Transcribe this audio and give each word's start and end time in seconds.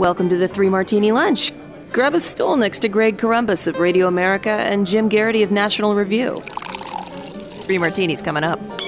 Welcome 0.00 0.30
to 0.30 0.38
the 0.38 0.48
Three 0.48 0.70
Martini 0.70 1.12
Lunch. 1.12 1.52
Grab 1.92 2.14
a 2.14 2.20
stool 2.20 2.56
next 2.56 2.78
to 2.78 2.88
Greg 2.88 3.18
Corombos 3.18 3.66
of 3.66 3.76
Radio 3.76 4.06
America 4.06 4.48
and 4.48 4.86
Jim 4.86 5.10
Geraghty 5.10 5.42
of 5.42 5.50
National 5.50 5.94
Review. 5.94 6.40
Three 7.66 7.76
martinis 7.76 8.22
coming 8.22 8.42
up. 8.42 8.79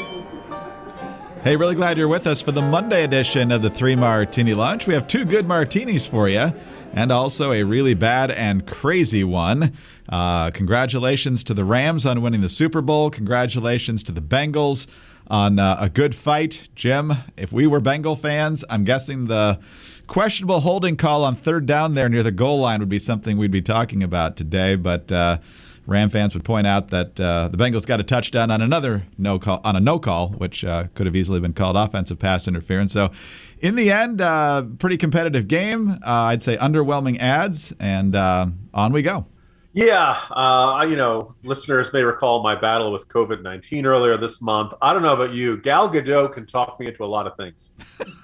Hey, 1.45 1.57
really 1.57 1.75
glad 1.75 1.99
you're 1.99 2.07
with 2.07 2.29
us 2.29 2.41
for 2.41 2.53
the 2.53 2.63
Monday 2.63 3.03
edition 3.03 3.51
of 3.51 3.63
the 3.63 3.69
Three 3.69 3.97
Martini 3.97 4.55
Lunch. 4.55 4.87
We 4.87 4.95
have 4.95 5.09
two 5.09 5.25
good 5.25 5.49
martinis 5.49 6.07
for 6.07 6.29
you 6.29 6.53
and 6.93 7.11
also 7.11 7.51
a 7.51 7.65
really 7.65 7.95
bad 7.95 8.31
and 8.31 8.65
crazy 8.65 9.25
one. 9.25 9.73
Uh, 10.09 10.53
congratulations 10.53 11.43
to 11.43 11.53
the 11.53 11.65
Rams 11.65 12.07
on 12.07 12.23
winning 12.23 12.43
the 12.43 12.49
Super 12.49 12.81
Bowl. 12.81 13.11
Congratulations 13.11 14.05
to 14.05 14.13
the 14.13 14.21
Bengals 14.21 14.87
on 15.27 15.59
uh, 15.59 15.79
a 15.81 15.91
good 15.91 16.15
fight. 16.15 16.69
Jim, 16.77 17.13
if 17.37 17.53
we 17.53 17.67
were 17.67 17.81
Bengal 17.81 18.15
fans, 18.15 18.65
I'm 18.71 18.85
guessing 18.85 19.27
the 19.27 19.59
questionable 20.07 20.61
holding 20.61 20.97
call 20.97 21.25
on 21.25 21.35
third 21.35 21.67
down 21.67 21.95
there 21.95 22.09
near 22.09 22.23
the 22.23 22.31
goal 22.31 22.61
line 22.61 22.79
would 22.79 22.89
be 22.89 23.01
something 23.01 23.37
we'd 23.37 23.51
be 23.51 23.63
talking 23.63 24.05
about 24.05 24.37
today. 24.37 24.77
But 24.77 25.11
uh, 25.11 25.39
Ram 25.87 26.11
fans 26.11 26.35
would 26.35 26.45
point 26.45 26.67
out 26.67 26.89
that 26.89 27.19
uh, 27.19 27.49
the 27.49 27.57
Bengals 27.57 27.87
got 27.87 27.99
a 27.99 28.05
touchdown 28.05 28.51
on 28.53 28.63
another 28.63 29.07
no 29.19 29.39
call 29.39 29.61
on 29.65 29.75
a 29.75 29.81
no 29.81 29.99
call, 29.99 30.29
which 30.29 30.65
uh, 30.65 30.87
could 30.95 31.07
have 31.07 31.17
easily 31.17 31.41
been 31.41 31.53
called 31.53 31.77
offensive 31.77 32.21
pass 32.21 32.47
interference. 32.47 32.93
So, 32.93 33.11
in 33.59 33.75
the 33.75 33.91
end, 33.91 34.21
uh, 34.21 34.65
pretty 34.79 34.97
competitive 34.97 35.49
game. 35.49 35.91
Uh, 35.91 36.31
I'd 36.31 36.43
say 36.43 36.57
underwhelming 36.57 37.19
ads, 37.19 37.73
and 37.81 38.15
uh, 38.15 38.47
on 38.73 38.93
we 38.93 39.03
go. 39.03 39.27
Yeah, 39.73 40.21
uh, 40.31 40.87
you 40.89 40.97
know, 40.97 41.35
listeners 41.43 41.93
may 41.93 42.03
recall 42.03 42.43
my 42.43 42.55
battle 42.55 42.93
with 42.93 43.09
COVID 43.09 43.43
nineteen 43.43 43.85
earlier 43.85 44.17
this 44.17 44.41
month. 44.41 44.75
I 44.81 44.93
don't 44.93 45.03
know 45.03 45.15
about 45.15 45.33
you, 45.33 45.57
Gal 45.57 45.91
Gadot 45.91 46.33
can 46.33 46.47
talk 46.47 46.79
me 46.79 46.87
into 46.87 47.03
a 47.03 47.07
lot 47.07 47.27
of 47.27 47.37
things. 47.37 47.73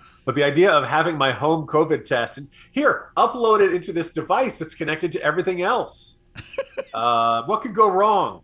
but 0.24 0.36
the 0.36 0.44
idea 0.44 0.70
of 0.70 0.86
having 0.86 1.18
my 1.18 1.32
home 1.32 1.66
COVID 1.66 2.04
test 2.04 2.38
and 2.38 2.48
here, 2.70 3.10
upload 3.16 3.66
it 3.66 3.74
into 3.74 3.92
this 3.92 4.10
device 4.10 4.60
that's 4.60 4.76
connected 4.76 5.10
to 5.12 5.22
everything 5.22 5.62
else 5.62 6.17
uh, 6.94 7.42
what 7.44 7.60
could 7.60 7.74
go 7.74 7.90
wrong? 7.90 8.42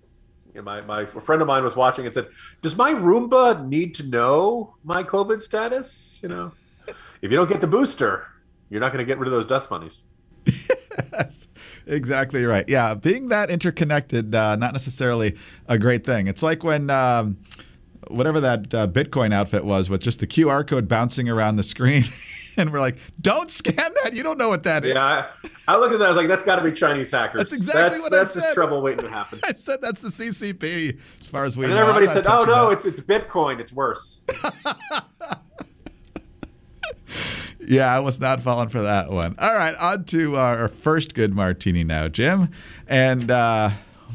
You 0.55 0.61
know, 0.61 0.64
my, 0.64 0.81
my 0.83 1.05
friend 1.05 1.42
of 1.42 1.48
mine 1.48 1.64
was 1.64 1.75
watching 1.75 2.05
and 2.05 2.14
said, 2.14 2.28
"Does 2.62 2.77
my 2.77 2.92
Roomba 2.92 3.67
need 3.67 3.95
to 3.97 4.03
know 4.05 4.77
my 4.84 5.03
COVID 5.03 5.41
status? 5.41 6.20
You 6.22 6.28
know, 6.28 6.53
if 6.87 7.31
you 7.31 7.37
don't 7.37 7.48
get 7.48 7.61
the 7.61 7.67
booster, 7.67 8.27
you're 8.70 8.81
not 8.81 8.92
going 8.92 9.05
to 9.05 9.05
get 9.05 9.19
rid 9.19 9.27
of 9.27 9.33
those 9.33 9.47
dust 9.47 9.69
bunnies." 9.69 10.03
That's 11.11 11.48
exactly 11.87 12.45
right. 12.45 12.69
Yeah, 12.69 12.95
being 12.95 13.28
that 13.28 13.50
interconnected, 13.50 14.34
uh, 14.34 14.56
not 14.56 14.72
necessarily 14.72 15.37
a 15.67 15.78
great 15.78 16.05
thing. 16.05 16.27
It's 16.28 16.42
like 16.42 16.62
when. 16.62 16.91
Um, 16.91 17.39
whatever 18.09 18.39
that 18.41 18.75
uh, 18.75 18.87
Bitcoin 18.87 19.33
outfit 19.33 19.65
was 19.65 19.89
with 19.89 20.03
just 20.03 20.20
the 20.20 20.27
QR 20.27 20.67
code 20.67 20.89
bouncing 20.89 21.28
around 21.28 21.56
the 21.56 21.62
screen. 21.62 22.05
and 22.56 22.72
we're 22.72 22.80
like, 22.80 22.98
don't 23.20 23.50
scan 23.50 23.91
that. 24.02 24.12
You 24.12 24.22
don't 24.22 24.38
know 24.38 24.48
what 24.48 24.62
that 24.64 24.84
is. 24.84 24.94
Yeah, 24.94 25.27
I, 25.66 25.74
I 25.74 25.77
looked 25.77 25.92
at 25.92 25.98
that. 25.98 26.06
I 26.06 26.08
was 26.08 26.16
like, 26.16 26.28
that's 26.28 26.42
got 26.42 26.56
to 26.56 26.62
be 26.62 26.72
Chinese 26.72 27.10
hackers. 27.10 27.38
That's 27.41 27.52
exactly 27.52 27.83
that's, 27.83 28.00
what 28.00 28.10
that's 28.10 28.30
I 28.30 28.33
said. 28.33 28.41
That's 28.41 28.47
just 28.47 28.55
trouble 28.55 28.83
waiting 28.83 29.05
to 29.05 29.10
happen. 29.14 29.38
I 29.44 29.52
said 29.52 29.80
that's 29.80 30.00
the 30.00 30.08
CCP 30.08 30.98
as 31.19 31.27
far 31.27 31.44
as 31.44 31.56
we 31.56 31.64
and 31.66 31.75
know. 31.75 31.80
everybody 31.80 32.06
said, 32.06 32.27
oh 32.27 32.44
no, 32.44 32.69
that." 32.69 32.75
it's 32.75 32.84
it's 32.84 33.00
Bitcoin. 33.00 33.60
It's 33.60 33.72
worse. 33.72 34.22
Yeah, 37.66 37.86
I 37.94 38.00
was 38.00 38.20
not 38.20 38.42
falling 38.42 38.69
for 38.69 38.82
that 38.82 39.10
one. 39.10 39.36
All 39.38 39.55
right, 39.55 39.75
on 39.80 40.05
to 40.06 40.36
our 40.36 40.69
first 40.69 41.14
good 41.14 41.34
martini 41.34 41.82
now, 41.82 42.08
Jim. 42.08 42.50
And 42.86 43.30
uh, 43.30 43.70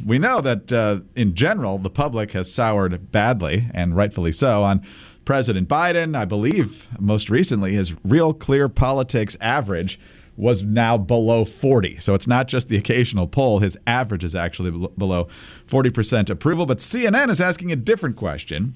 we 0.05 0.19
know 0.19 0.41
that 0.41 0.71
uh, 0.71 1.01
in 1.15 1.33
general, 1.33 1.77
the 1.77 1.89
public 1.89 2.31
has 2.31 2.51
soured 2.51 3.11
badly, 3.11 3.65
and 3.73 3.95
rightfully 3.95 4.31
so, 4.31 4.63
on 4.63 4.83
President 5.29 5.67
Biden. 5.67 6.17
I 6.17 6.25
believe 6.25 6.89
most 6.99 7.29
recently 7.29 7.73
his 7.73 7.93
real 8.03 8.33
clear 8.33 8.67
politics 8.67 9.37
average 9.39 9.99
was 10.35 10.63
now 10.63 10.97
below 10.97 11.45
40. 11.45 11.97
So 11.97 12.15
it's 12.15 12.25
not 12.25 12.47
just 12.47 12.67
the 12.67 12.77
occasional 12.77 13.27
poll, 13.27 13.59
his 13.59 13.77
average 13.85 14.23
is 14.23 14.33
actually 14.33 14.71
below 14.71 15.25
40% 15.67 16.31
approval. 16.31 16.65
But 16.65 16.79
CNN 16.79 17.29
is 17.29 17.39
asking 17.39 17.71
a 17.71 17.75
different 17.75 18.15
question 18.15 18.73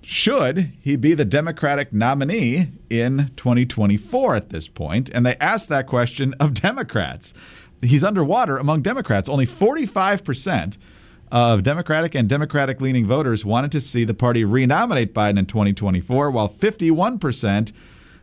should 0.00 0.70
he 0.80 0.94
be 0.94 1.12
the 1.12 1.24
Democratic 1.24 1.92
nominee 1.92 2.68
in 2.88 3.32
2024 3.34 4.36
at 4.36 4.50
this 4.50 4.68
point? 4.68 5.10
And 5.12 5.26
they 5.26 5.34
asked 5.40 5.70
that 5.70 5.88
question 5.88 6.34
of 6.38 6.54
Democrats. 6.54 7.34
He's 7.82 8.04
underwater 8.04 8.58
among 8.58 8.82
Democrats. 8.82 9.28
Only 9.28 9.46
45% 9.46 10.78
of 11.34 11.64
Democratic 11.64 12.14
and 12.14 12.28
Democratic 12.28 12.80
leaning 12.80 13.04
voters 13.04 13.44
wanted 13.44 13.72
to 13.72 13.80
see 13.80 14.04
the 14.04 14.14
party 14.14 14.44
renominate 14.44 15.12
Biden 15.12 15.36
in 15.36 15.46
2024, 15.46 16.30
while 16.30 16.48
51% 16.48 17.72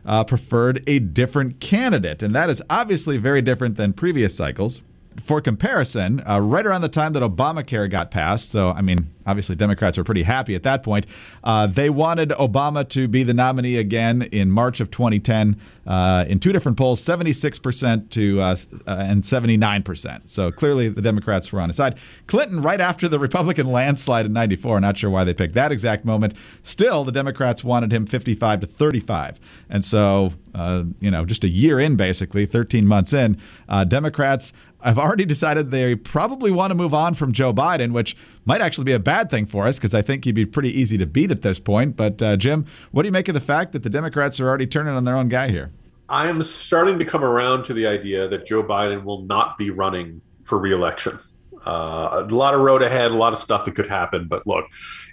uh, 0.06 0.24
preferred 0.24 0.82
a 0.86 0.98
different 0.98 1.60
candidate. 1.60 2.22
And 2.22 2.34
that 2.34 2.48
is 2.48 2.62
obviously 2.70 3.18
very 3.18 3.42
different 3.42 3.76
than 3.76 3.92
previous 3.92 4.34
cycles. 4.34 4.80
For 5.20 5.40
comparison, 5.40 6.22
uh, 6.28 6.40
right 6.40 6.64
around 6.66 6.80
the 6.82 6.88
time 6.88 7.12
that 7.12 7.22
Obamacare 7.22 7.88
got 7.90 8.10
passed, 8.10 8.50
so 8.50 8.70
I 8.70 8.82
mean, 8.82 9.08
obviously 9.26 9.56
Democrats 9.56 9.98
were 9.98 10.04
pretty 10.04 10.22
happy 10.22 10.54
at 10.54 10.62
that 10.62 10.82
point. 10.82 11.06
Uh, 11.44 11.66
they 11.66 11.90
wanted 11.90 12.30
Obama 12.30 12.88
to 12.90 13.08
be 13.08 13.22
the 13.22 13.34
nominee 13.34 13.76
again 13.76 14.22
in 14.22 14.50
March 14.50 14.80
of 14.80 14.90
2010 14.90 15.56
uh, 15.86 16.24
in 16.28 16.38
two 16.38 16.52
different 16.52 16.78
polls, 16.78 17.04
76% 17.04 18.10
to 18.10 18.40
uh, 18.40 18.56
and 18.86 19.22
79%. 19.22 20.28
So 20.28 20.50
clearly 20.50 20.88
the 20.88 21.02
Democrats 21.02 21.52
were 21.52 21.60
on 21.60 21.68
his 21.68 21.76
side. 21.76 21.98
Clinton, 22.26 22.62
right 22.62 22.80
after 22.80 23.08
the 23.08 23.18
Republican 23.18 23.70
landslide 23.70 24.26
in 24.26 24.32
'94, 24.32 24.80
not 24.80 24.96
sure 24.96 25.10
why 25.10 25.24
they 25.24 25.34
picked 25.34 25.54
that 25.54 25.72
exact 25.72 26.04
moment. 26.04 26.34
Still, 26.62 27.04
the 27.04 27.12
Democrats 27.12 27.64
wanted 27.64 27.92
him 27.92 28.06
55 28.06 28.60
to 28.60 28.66
35, 28.66 29.40
and 29.68 29.84
so 29.84 30.32
uh, 30.54 30.84
you 31.00 31.10
know, 31.10 31.24
just 31.24 31.44
a 31.44 31.48
year 31.48 31.80
in, 31.80 31.96
basically 31.96 32.46
13 32.46 32.86
months 32.86 33.12
in, 33.12 33.38
uh, 33.68 33.84
Democrats 33.84 34.52
have 34.88 34.98
already 34.98 35.24
decided 35.24 35.70
they 35.70 35.94
probably 35.94 36.50
want 36.50 36.70
to 36.70 36.74
move 36.74 36.94
on 36.94 37.14
from 37.14 37.32
Joe 37.32 37.52
Biden, 37.52 37.92
which 37.92 38.16
might 38.44 38.60
actually 38.60 38.84
be 38.84 38.92
a 38.92 38.98
bad 38.98 39.30
thing 39.30 39.46
for 39.46 39.66
us 39.66 39.78
because 39.78 39.94
I 39.94 40.02
think 40.02 40.24
he'd 40.24 40.34
be 40.34 40.46
pretty 40.46 40.70
easy 40.70 40.98
to 40.98 41.06
beat 41.06 41.30
at 41.30 41.42
this 41.42 41.58
point. 41.58 41.96
But 41.96 42.20
uh, 42.20 42.36
Jim, 42.36 42.66
what 42.90 43.02
do 43.02 43.08
you 43.08 43.12
make 43.12 43.28
of 43.28 43.34
the 43.34 43.40
fact 43.40 43.72
that 43.72 43.82
the 43.82 43.90
Democrats 43.90 44.40
are 44.40 44.48
already 44.48 44.66
turning 44.66 44.94
on 44.94 45.04
their 45.04 45.16
own 45.16 45.28
guy 45.28 45.48
here? 45.48 45.70
I 46.08 46.28
am 46.28 46.42
starting 46.42 46.98
to 46.98 47.04
come 47.04 47.24
around 47.24 47.64
to 47.64 47.74
the 47.74 47.86
idea 47.86 48.28
that 48.28 48.44
Joe 48.44 48.62
Biden 48.62 49.04
will 49.04 49.22
not 49.22 49.56
be 49.56 49.70
running 49.70 50.20
for 50.44 50.58
reelection. 50.58 51.18
Uh, 51.64 52.24
a 52.28 52.34
lot 52.34 52.54
of 52.54 52.60
road 52.60 52.82
ahead, 52.82 53.12
a 53.12 53.14
lot 53.14 53.32
of 53.32 53.38
stuff 53.38 53.64
that 53.64 53.74
could 53.74 53.88
happen. 53.88 54.26
But 54.26 54.46
look, 54.46 54.66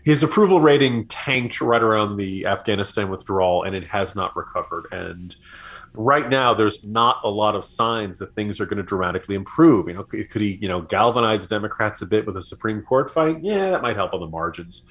his 0.03 0.24
approval 0.24 0.59
rating 0.59 1.07
tanked 1.07 1.62
right 1.62 1.81
around 1.81 2.18
the 2.18 2.47
Afghanistan 2.47 3.09
withdrawal, 3.09 3.63
and 3.63 3.75
it 3.75 3.88
has 3.88 4.16
not 4.16 4.36
recovered. 4.36 4.88
And 4.91 5.36
right 5.94 6.30
now, 6.30 6.54
there's 6.54 6.86
not 6.86 7.18
a 7.24 7.30
lot 7.30 7.56
of 7.56 7.66
signs 7.66 8.20
that 8.20 8.36
things 8.36 8.60
are 8.60 8.66
going 8.66 8.78
to 8.78 8.84
dramatically 8.84 9.36
improve. 9.36 9.88
You 9.88 9.96
know, 9.96 10.04
could, 10.04 10.42
he, 10.42 10.58
you 10.62 10.68
know, 10.68 10.82
galvanize 10.82 11.46
Democrats 11.48 12.02
a 12.02 12.06
bit 12.06 12.26
with 12.26 12.38
a 12.38 12.42
Supreme 12.42 12.82
Court 12.82 13.12
fight? 13.12 13.40
Yeah, 13.42 13.72
that 13.72 13.82
might 13.82 13.96
help 13.96 14.14
on 14.14 14.20
the 14.20 14.28
margins. 14.28 14.88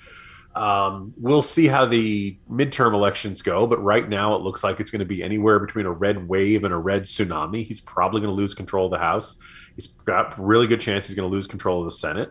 Um, 0.54 1.14
we'll 1.16 1.42
see 1.42 1.68
how 1.68 1.86
the 1.86 2.36
midterm 2.50 2.92
elections 2.94 3.42
go, 3.42 3.66
but 3.66 3.82
right 3.82 4.08
now 4.08 4.34
it 4.34 4.42
looks 4.42 4.64
like 4.64 4.80
it's 4.80 4.90
going 4.90 5.00
to 5.00 5.06
be 5.06 5.22
anywhere 5.22 5.60
between 5.60 5.86
a 5.86 5.92
red 5.92 6.28
wave 6.28 6.64
and 6.64 6.74
a 6.74 6.76
red 6.76 7.02
tsunami. 7.02 7.64
He's 7.64 7.80
probably 7.80 8.20
going 8.20 8.32
to 8.32 8.36
lose 8.36 8.54
control 8.54 8.86
of 8.86 8.90
the 8.90 8.98
House. 8.98 9.38
He's 9.76 9.86
got 9.86 10.36
really 10.38 10.66
good 10.66 10.80
chance 10.80 11.06
he's 11.06 11.14
going 11.14 11.28
to 11.30 11.32
lose 11.32 11.46
control 11.46 11.80
of 11.80 11.84
the 11.84 11.92
Senate. 11.92 12.30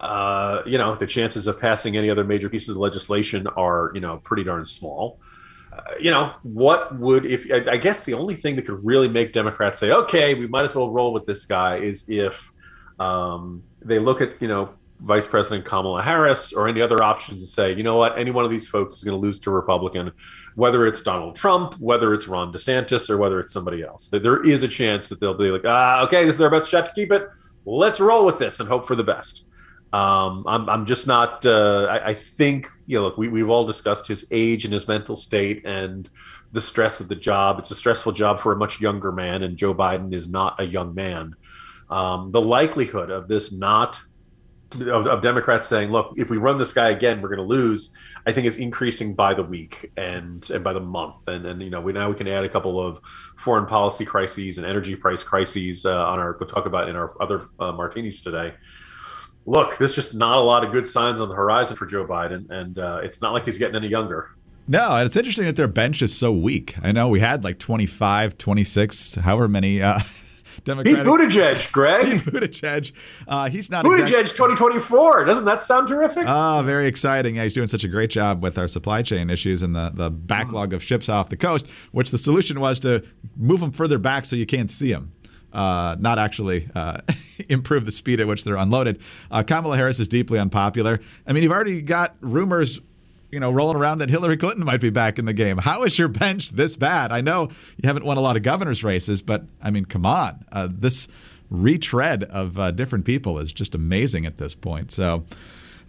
Uh, 0.00 0.62
you 0.66 0.76
know, 0.76 0.96
the 0.96 1.06
chances 1.06 1.46
of 1.46 1.60
passing 1.60 1.96
any 1.96 2.10
other 2.10 2.24
major 2.24 2.48
pieces 2.48 2.70
of 2.70 2.78
legislation 2.78 3.46
are, 3.46 3.92
you 3.94 4.00
know, 4.00 4.16
pretty 4.16 4.42
darn 4.42 4.64
small. 4.64 5.20
You 6.00 6.10
know, 6.10 6.34
what 6.42 6.98
would 6.98 7.24
if 7.24 7.46
I, 7.50 7.72
I 7.72 7.76
guess 7.76 8.04
the 8.04 8.14
only 8.14 8.34
thing 8.34 8.56
that 8.56 8.66
could 8.66 8.84
really 8.84 9.08
make 9.08 9.32
Democrats 9.32 9.80
say, 9.80 9.90
okay, 9.90 10.34
we 10.34 10.46
might 10.46 10.64
as 10.64 10.74
well 10.74 10.90
roll 10.90 11.12
with 11.12 11.26
this 11.26 11.46
guy 11.46 11.76
is 11.78 12.04
if 12.08 12.52
um, 12.98 13.62
they 13.80 13.98
look 13.98 14.20
at, 14.20 14.40
you 14.40 14.48
know, 14.48 14.74
Vice 15.00 15.26
President 15.26 15.64
Kamala 15.64 16.02
Harris 16.02 16.52
or 16.52 16.68
any 16.68 16.80
other 16.80 17.02
options 17.02 17.42
and 17.42 17.48
say, 17.48 17.72
you 17.72 17.82
know 17.82 17.96
what, 17.96 18.16
any 18.16 18.30
one 18.30 18.44
of 18.44 18.50
these 18.50 18.68
folks 18.68 18.96
is 18.96 19.04
going 19.04 19.18
to 19.18 19.20
lose 19.20 19.38
to 19.40 19.50
a 19.50 19.52
Republican, 19.52 20.12
whether 20.54 20.86
it's 20.86 21.02
Donald 21.02 21.34
Trump, 21.34 21.74
whether 21.80 22.14
it's 22.14 22.28
Ron 22.28 22.52
DeSantis, 22.52 23.10
or 23.10 23.18
whether 23.18 23.40
it's 23.40 23.52
somebody 23.52 23.82
else. 23.82 24.08
There 24.08 24.44
is 24.44 24.62
a 24.62 24.68
chance 24.68 25.08
that 25.08 25.18
they'll 25.18 25.34
be 25.34 25.50
like, 25.50 25.62
ah, 25.64 26.04
okay, 26.04 26.24
this 26.24 26.36
is 26.36 26.40
our 26.40 26.50
best 26.50 26.70
shot 26.70 26.86
to 26.86 26.92
keep 26.92 27.10
it. 27.10 27.26
Let's 27.64 27.98
roll 27.98 28.24
with 28.24 28.38
this 28.38 28.60
and 28.60 28.68
hope 28.68 28.86
for 28.86 28.94
the 28.94 29.04
best. 29.04 29.46
Um, 29.92 30.44
I'm, 30.46 30.68
I'm 30.70 30.86
just 30.86 31.06
not. 31.06 31.44
Uh, 31.44 31.86
I, 31.90 32.08
I 32.08 32.14
think 32.14 32.68
you 32.86 32.98
know. 32.98 33.04
Look, 33.04 33.18
we, 33.18 33.28
we've 33.28 33.50
all 33.50 33.66
discussed 33.66 34.06
his 34.06 34.26
age 34.30 34.64
and 34.64 34.72
his 34.72 34.88
mental 34.88 35.16
state 35.16 35.66
and 35.66 36.08
the 36.52 36.62
stress 36.62 37.00
of 37.00 37.08
the 37.08 37.14
job. 37.14 37.58
It's 37.58 37.70
a 37.70 37.74
stressful 37.74 38.12
job 38.12 38.40
for 38.40 38.52
a 38.52 38.56
much 38.56 38.80
younger 38.80 39.12
man, 39.12 39.42
and 39.42 39.56
Joe 39.56 39.74
Biden 39.74 40.14
is 40.14 40.28
not 40.28 40.60
a 40.60 40.64
young 40.64 40.94
man. 40.94 41.34
Um, 41.90 42.30
the 42.30 42.40
likelihood 42.40 43.10
of 43.10 43.28
this 43.28 43.52
not 43.52 44.00
of, 44.80 45.06
of, 45.06 45.22
Democrats 45.22 45.68
saying, 45.68 45.90
"Look, 45.90 46.14
if 46.16 46.30
we 46.30 46.38
run 46.38 46.56
this 46.56 46.72
guy 46.72 46.88
again, 46.88 47.20
we're 47.20 47.28
going 47.28 47.38
to 47.38 47.44
lose," 47.44 47.94
I 48.26 48.32
think 48.32 48.46
is 48.46 48.56
increasing 48.56 49.14
by 49.14 49.34
the 49.34 49.42
week 49.42 49.92
and 49.98 50.48
and 50.50 50.64
by 50.64 50.72
the 50.72 50.80
month. 50.80 51.28
And 51.28 51.44
and 51.44 51.60
you 51.60 51.68
know, 51.68 51.82
we 51.82 51.92
now 51.92 52.08
we 52.08 52.14
can 52.14 52.28
add 52.28 52.44
a 52.44 52.48
couple 52.48 52.80
of 52.80 53.00
foreign 53.36 53.66
policy 53.66 54.06
crises 54.06 54.56
and 54.56 54.66
energy 54.66 54.96
price 54.96 55.22
crises 55.22 55.84
uh, 55.84 56.06
on 56.06 56.18
our. 56.18 56.36
We'll 56.40 56.48
talk 56.48 56.64
about 56.64 56.88
in 56.88 56.96
our 56.96 57.14
other 57.22 57.46
uh, 57.58 57.72
martinis 57.72 58.22
today. 58.22 58.54
Look, 59.44 59.78
there's 59.78 59.94
just 59.94 60.14
not 60.14 60.38
a 60.38 60.40
lot 60.40 60.64
of 60.64 60.72
good 60.72 60.86
signs 60.86 61.20
on 61.20 61.28
the 61.28 61.34
horizon 61.34 61.76
for 61.76 61.86
Joe 61.86 62.06
Biden, 62.06 62.48
and 62.50 62.78
uh, 62.78 63.00
it's 63.02 63.20
not 63.20 63.32
like 63.32 63.44
he's 63.44 63.58
getting 63.58 63.76
any 63.76 63.88
younger. 63.88 64.30
No, 64.68 64.96
and 64.96 65.06
it's 65.06 65.16
interesting 65.16 65.44
that 65.46 65.56
their 65.56 65.68
bench 65.68 66.02
is 66.02 66.16
so 66.16 66.32
weak. 66.32 66.76
I 66.82 66.92
know 66.92 67.08
we 67.08 67.20
had 67.20 67.42
like 67.42 67.58
25, 67.58 68.38
26, 68.38 69.16
however 69.16 69.48
many. 69.48 69.82
Uh, 69.82 69.98
Democratic. 70.64 71.02
Pete 71.02 71.06
Buttigieg, 71.06 71.72
Greg. 71.72 72.04
Pete 72.04 72.34
Buttigieg. 72.34 72.92
Uh, 73.26 73.48
he's 73.48 73.70
not 73.70 73.84
Buttigieg 73.84 74.22
exactly... 74.22 74.54
2024. 74.54 75.24
Doesn't 75.24 75.44
that 75.44 75.62
sound 75.62 75.88
terrific? 75.88 76.24
Oh, 76.26 76.62
very 76.64 76.86
exciting. 76.86 77.36
Yeah, 77.36 77.42
he's 77.42 77.54
doing 77.54 77.66
such 77.66 77.84
a 77.84 77.88
great 77.88 78.10
job 78.10 78.42
with 78.42 78.58
our 78.58 78.68
supply 78.68 79.02
chain 79.02 79.30
issues 79.30 79.62
and 79.62 79.74
the, 79.74 79.90
the 79.92 80.10
backlog 80.10 80.72
of 80.72 80.82
ships 80.82 81.08
off 81.08 81.30
the 81.30 81.36
coast, 81.36 81.68
which 81.90 82.10
the 82.10 82.18
solution 82.18 82.60
was 82.60 82.78
to 82.80 83.04
move 83.36 83.60
them 83.60 83.72
further 83.72 83.98
back 83.98 84.24
so 84.24 84.36
you 84.36 84.46
can't 84.46 84.70
see 84.70 84.92
them. 84.92 85.12
Uh, 85.52 85.96
not 85.98 86.18
actually 86.18 86.68
uh, 86.74 86.98
improve 87.48 87.84
the 87.84 87.92
speed 87.92 88.20
at 88.20 88.26
which 88.26 88.44
they're 88.44 88.56
unloaded. 88.56 89.00
Uh, 89.30 89.42
Kamala 89.42 89.76
Harris 89.76 90.00
is 90.00 90.08
deeply 90.08 90.38
unpopular. 90.38 91.00
I 91.26 91.32
mean, 91.32 91.42
you've 91.42 91.52
already 91.52 91.82
got 91.82 92.16
rumors 92.20 92.80
you 93.32 93.40
know, 93.40 93.50
rolling 93.50 93.76
around 93.76 93.98
that 93.98 94.10
Hillary 94.10 94.36
Clinton 94.36 94.64
might 94.64 94.80
be 94.80 94.90
back 94.90 95.18
in 95.18 95.24
the 95.24 95.32
game. 95.32 95.56
How 95.56 95.82
is 95.84 95.98
your 95.98 96.08
bench 96.08 96.50
this 96.50 96.76
bad? 96.76 97.10
I 97.10 97.22
know 97.22 97.48
you 97.78 97.86
haven't 97.86 98.04
won 98.04 98.18
a 98.18 98.20
lot 98.20 98.36
of 98.36 98.42
governor's 98.42 98.84
races, 98.84 99.22
but 99.22 99.44
I 99.60 99.70
mean, 99.70 99.86
come 99.86 100.04
on. 100.06 100.44
Uh, 100.52 100.68
this 100.70 101.08
retread 101.50 102.24
of 102.24 102.58
uh, 102.58 102.70
different 102.70 103.04
people 103.04 103.38
is 103.38 103.52
just 103.52 103.74
amazing 103.74 104.26
at 104.26 104.36
this 104.36 104.54
point. 104.54 104.92
So, 104.92 105.24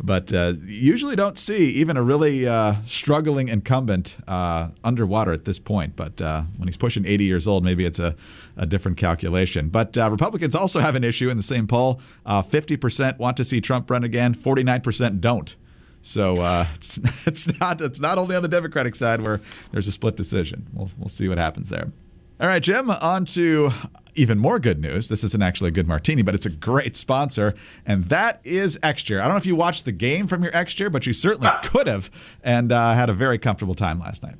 but 0.02 0.34
uh, 0.34 0.54
usually 0.66 1.16
don't 1.16 1.38
see 1.38 1.72
even 1.72 1.98
a 1.98 2.04
really 2.04 2.48
uh, 2.48 2.76
struggling 2.86 3.48
incumbent 3.48 4.18
uh, 4.28 4.70
underwater 4.84 5.32
at 5.32 5.46
this 5.46 5.60
point. 5.60 5.96
But 5.96 6.22
uh, 6.22 6.44
when 6.58 6.68
he's 6.68 6.78
pushing 6.78 7.06
80 7.06 7.24
years 7.24 7.48
old, 7.48 7.64
maybe 7.64 7.86
it's 7.86 8.00
a, 8.00 8.16
a 8.58 8.66
different 8.66 8.98
calculation. 8.98 9.70
But 9.70 9.98
uh, 9.98 10.10
Republicans 10.12 10.56
also 10.56 10.80
have 10.80 10.96
an 10.96 11.04
issue 11.04 11.30
in 11.30 11.38
the 11.38 11.44
same 11.44 11.68
poll 11.68 12.02
50% 12.26 13.18
want 13.20 13.38
to 13.38 13.44
see 13.44 13.62
Trump 13.62 13.90
run 13.90 14.04
again, 14.04 14.34
49% 14.34 15.22
don't. 15.22 15.56
So 16.04 16.36
uh, 16.36 16.66
it's 16.76 17.28
it's 17.28 17.60
not 17.60 17.82
it's 17.82 18.00
not 18.00 18.18
only 18.18 18.36
on 18.36 18.44
the 18.44 18.48
Democratic 18.50 18.94
side 18.94 19.22
where 19.22 19.42
there's 19.72 19.88
a 19.88 19.92
split 19.92 20.16
decision. 20.16 20.68
We'll 20.74 20.92
we'll 20.98 21.10
see 21.10 21.28
what 21.28 21.40
happens 21.40 21.70
there. 21.70 21.92
All 22.40 22.48
right, 22.48 22.62
Jim. 22.62 22.90
On 22.90 23.26
to 23.26 23.72
even 24.16 24.40
more 24.40 24.60
good 24.60 24.80
news. 24.80 25.08
This 25.08 25.24
isn't 25.24 25.42
actually 25.42 25.70
a 25.70 25.72
good 25.72 25.88
martini, 25.88 26.22
but 26.22 26.36
it's 26.36 26.46
a 26.46 26.52
great 26.52 26.96
sponsor, 26.96 27.54
and 27.86 28.06
that 28.06 28.42
is 28.44 28.80
X-Chair. 28.84 29.20
I 29.20 29.24
don't 29.24 29.34
know 29.34 29.38
if 29.38 29.46
you 29.46 29.56
watched 29.56 29.86
the 29.86 29.92
game 29.92 30.28
from 30.28 30.44
your 30.44 30.56
X-Chair, 30.56 30.90
but 30.90 31.06
you 31.06 31.14
certainly 31.14 31.48
ah. 31.48 31.62
could 31.64 31.88
have, 31.88 32.10
and 32.44 32.72
uh, 32.72 32.94
had 32.94 33.10
a 33.10 33.14
very 33.14 33.38
comfortable 33.38 33.76
time 33.76 34.00
last 34.00 34.24
night. 34.24 34.36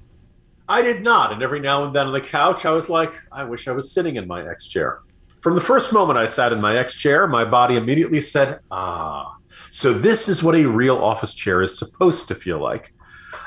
I 0.68 0.82
did 0.82 1.04
not, 1.04 1.32
and 1.32 1.42
every 1.44 1.60
now 1.60 1.84
and 1.84 1.96
then 1.96 2.08
on 2.08 2.14
the 2.14 2.22
couch, 2.22 2.66
I 2.66 2.72
was 2.72 2.90
like, 2.90 3.14
I 3.32 3.44
wish 3.44 3.68
I 3.68 3.72
was 3.72 3.92
sitting 3.92 4.16
in 4.16 4.28
my 4.28 4.48
X-Chair. 4.48 5.00
From 5.42 5.56
the 5.56 5.62
first 5.62 5.92
moment 5.92 6.18
I 6.18 6.26
sat 6.26 6.54
in 6.54 6.62
my 6.62 6.78
X-Chair, 6.78 7.28
my 7.28 7.44
body 7.44 7.76
immediately 7.76 8.22
said, 8.22 8.60
"Ah." 8.72 9.36
So 9.70 9.94
this 9.94 10.30
is 10.30 10.42
what 10.42 10.56
a 10.56 10.66
real 10.66 10.98
office 10.98 11.34
chair 11.34 11.62
is 11.62 11.78
supposed 11.78 12.28
to 12.30 12.36
feel 12.36 12.60
like. 12.60 12.94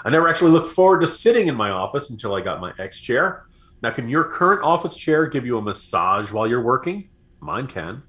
I 0.04 0.10
never 0.10 0.28
actually 0.28 0.50
looked 0.50 0.72
forward 0.72 1.00
to 1.00 1.06
sitting 1.06 1.48
in 1.48 1.54
my 1.54 1.70
office 1.70 2.10
until 2.10 2.34
I 2.34 2.42
got 2.42 2.60
my 2.60 2.72
X 2.78 3.00
chair. 3.00 3.46
Now, 3.82 3.90
can 3.90 4.08
your 4.08 4.24
current 4.24 4.62
office 4.62 4.96
chair 4.96 5.26
give 5.26 5.44
you 5.44 5.58
a 5.58 5.62
massage 5.62 6.32
while 6.32 6.46
you're 6.46 6.62
working? 6.62 7.08
Mine 7.40 7.66
can. 7.66 8.02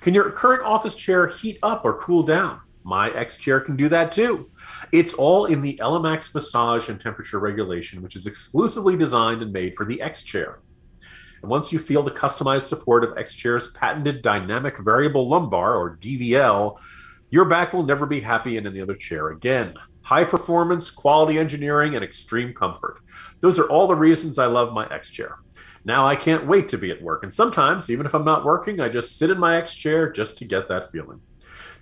Can 0.00 0.14
your 0.14 0.30
current 0.30 0.62
office 0.62 0.94
chair 0.94 1.26
heat 1.28 1.58
up 1.62 1.84
or 1.84 1.98
cool 1.98 2.22
down? 2.22 2.60
My 2.84 3.10
X 3.10 3.36
chair 3.36 3.60
can 3.60 3.76
do 3.76 3.88
that 3.88 4.10
too. 4.10 4.50
It's 4.90 5.14
all 5.14 5.44
in 5.46 5.62
the 5.62 5.76
ELEMAX 5.80 6.34
massage 6.34 6.88
and 6.88 7.00
temperature 7.00 7.38
regulation, 7.38 8.02
which 8.02 8.16
is 8.16 8.26
exclusively 8.26 8.96
designed 8.96 9.42
and 9.42 9.52
made 9.52 9.76
for 9.76 9.86
the 9.86 10.02
X 10.02 10.22
chair. 10.22 10.58
And 11.42 11.50
once 11.50 11.72
you 11.72 11.78
feel 11.78 12.02
the 12.02 12.10
customized 12.10 12.62
support 12.62 13.04
of 13.04 13.16
X 13.16 13.34
chair's 13.34 13.68
patented 13.68 14.22
dynamic 14.22 14.78
variable 14.78 15.28
lumbar 15.28 15.76
or 15.76 15.96
DVL, 15.96 16.78
your 17.30 17.44
back 17.44 17.72
will 17.72 17.84
never 17.84 18.06
be 18.06 18.20
happy 18.20 18.56
in 18.56 18.66
any 18.66 18.80
other 18.80 18.96
chair 18.96 19.30
again. 19.30 19.74
High 20.04 20.24
performance, 20.24 20.90
quality 20.90 21.38
engineering, 21.38 21.94
and 21.94 22.04
extreme 22.04 22.52
comfort. 22.52 23.00
Those 23.40 23.58
are 23.58 23.68
all 23.68 23.86
the 23.86 23.96
reasons 23.96 24.38
I 24.38 24.46
love 24.46 24.72
my 24.72 24.88
X 24.92 25.10
chair. 25.10 25.38
Now 25.84 26.06
I 26.06 26.16
can't 26.16 26.46
wait 26.46 26.68
to 26.68 26.78
be 26.78 26.90
at 26.90 27.02
work, 27.02 27.22
and 27.22 27.32
sometimes, 27.32 27.90
even 27.90 28.06
if 28.06 28.14
I'm 28.14 28.24
not 28.24 28.44
working, 28.44 28.80
I 28.80 28.88
just 28.88 29.18
sit 29.18 29.30
in 29.30 29.38
my 29.38 29.56
X 29.56 29.74
chair 29.74 30.10
just 30.10 30.38
to 30.38 30.44
get 30.44 30.68
that 30.68 30.90
feeling. 30.90 31.20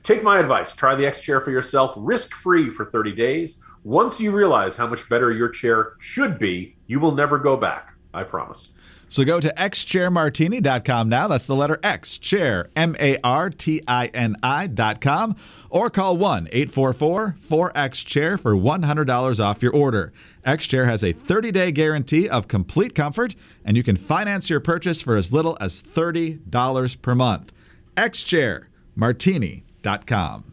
Take 0.02 0.22
my 0.22 0.38
advice 0.38 0.74
try 0.74 0.94
the 0.94 1.06
X 1.06 1.20
chair 1.20 1.40
for 1.40 1.50
yourself 1.50 1.92
risk 1.96 2.32
free 2.32 2.70
for 2.70 2.86
30 2.86 3.12
days. 3.12 3.58
Once 3.84 4.20
you 4.20 4.32
realize 4.32 4.76
how 4.76 4.86
much 4.86 5.08
better 5.08 5.30
your 5.30 5.48
chair 5.48 5.94
should 5.98 6.38
be, 6.38 6.76
you 6.86 7.00
will 7.00 7.14
never 7.14 7.38
go 7.38 7.56
back. 7.56 7.94
I 8.12 8.24
promise. 8.24 8.72
So 9.10 9.24
go 9.24 9.40
to 9.40 9.52
xchairmartini.com 9.54 11.08
now. 11.08 11.26
That's 11.26 11.44
the 11.44 11.56
letter 11.56 11.80
X, 11.82 12.16
chair, 12.16 12.70
M 12.76 12.94
A 13.00 13.18
R 13.24 13.50
T 13.50 13.82
I 13.88 14.06
N 14.14 14.36
I.com, 14.40 15.34
or 15.68 15.90
call 15.90 16.16
1 16.16 16.46
844 16.52 17.34
4X 17.40 18.06
Chair 18.06 18.38
for 18.38 18.54
$100 18.54 19.44
off 19.44 19.62
your 19.62 19.74
order. 19.74 20.12
X 20.44 20.68
Chair 20.68 20.86
has 20.86 21.02
a 21.02 21.10
30 21.12 21.50
day 21.50 21.72
guarantee 21.72 22.28
of 22.28 22.46
complete 22.46 22.94
comfort, 22.94 23.34
and 23.64 23.76
you 23.76 23.82
can 23.82 23.96
finance 23.96 24.48
your 24.48 24.60
purchase 24.60 25.02
for 25.02 25.16
as 25.16 25.32
little 25.32 25.58
as 25.60 25.82
$30 25.82 27.02
per 27.02 27.16
month. 27.16 27.52
xchairmartini.com. 27.96 30.49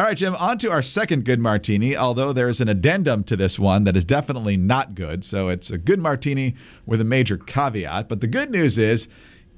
All 0.00 0.06
right, 0.06 0.16
Jim, 0.16 0.34
on 0.36 0.56
to 0.56 0.70
our 0.70 0.80
second 0.80 1.26
good 1.26 1.40
martini, 1.40 1.94
although 1.94 2.32
there's 2.32 2.62
an 2.62 2.70
addendum 2.70 3.22
to 3.24 3.36
this 3.36 3.58
one 3.58 3.84
that 3.84 3.96
is 3.96 4.04
definitely 4.06 4.56
not 4.56 4.94
good. 4.94 5.26
So 5.26 5.50
it's 5.50 5.70
a 5.70 5.76
good 5.76 6.00
martini 6.00 6.54
with 6.86 7.02
a 7.02 7.04
major 7.04 7.36
caveat. 7.36 8.08
But 8.08 8.22
the 8.22 8.26
good 8.26 8.50
news 8.50 8.78
is, 8.78 9.08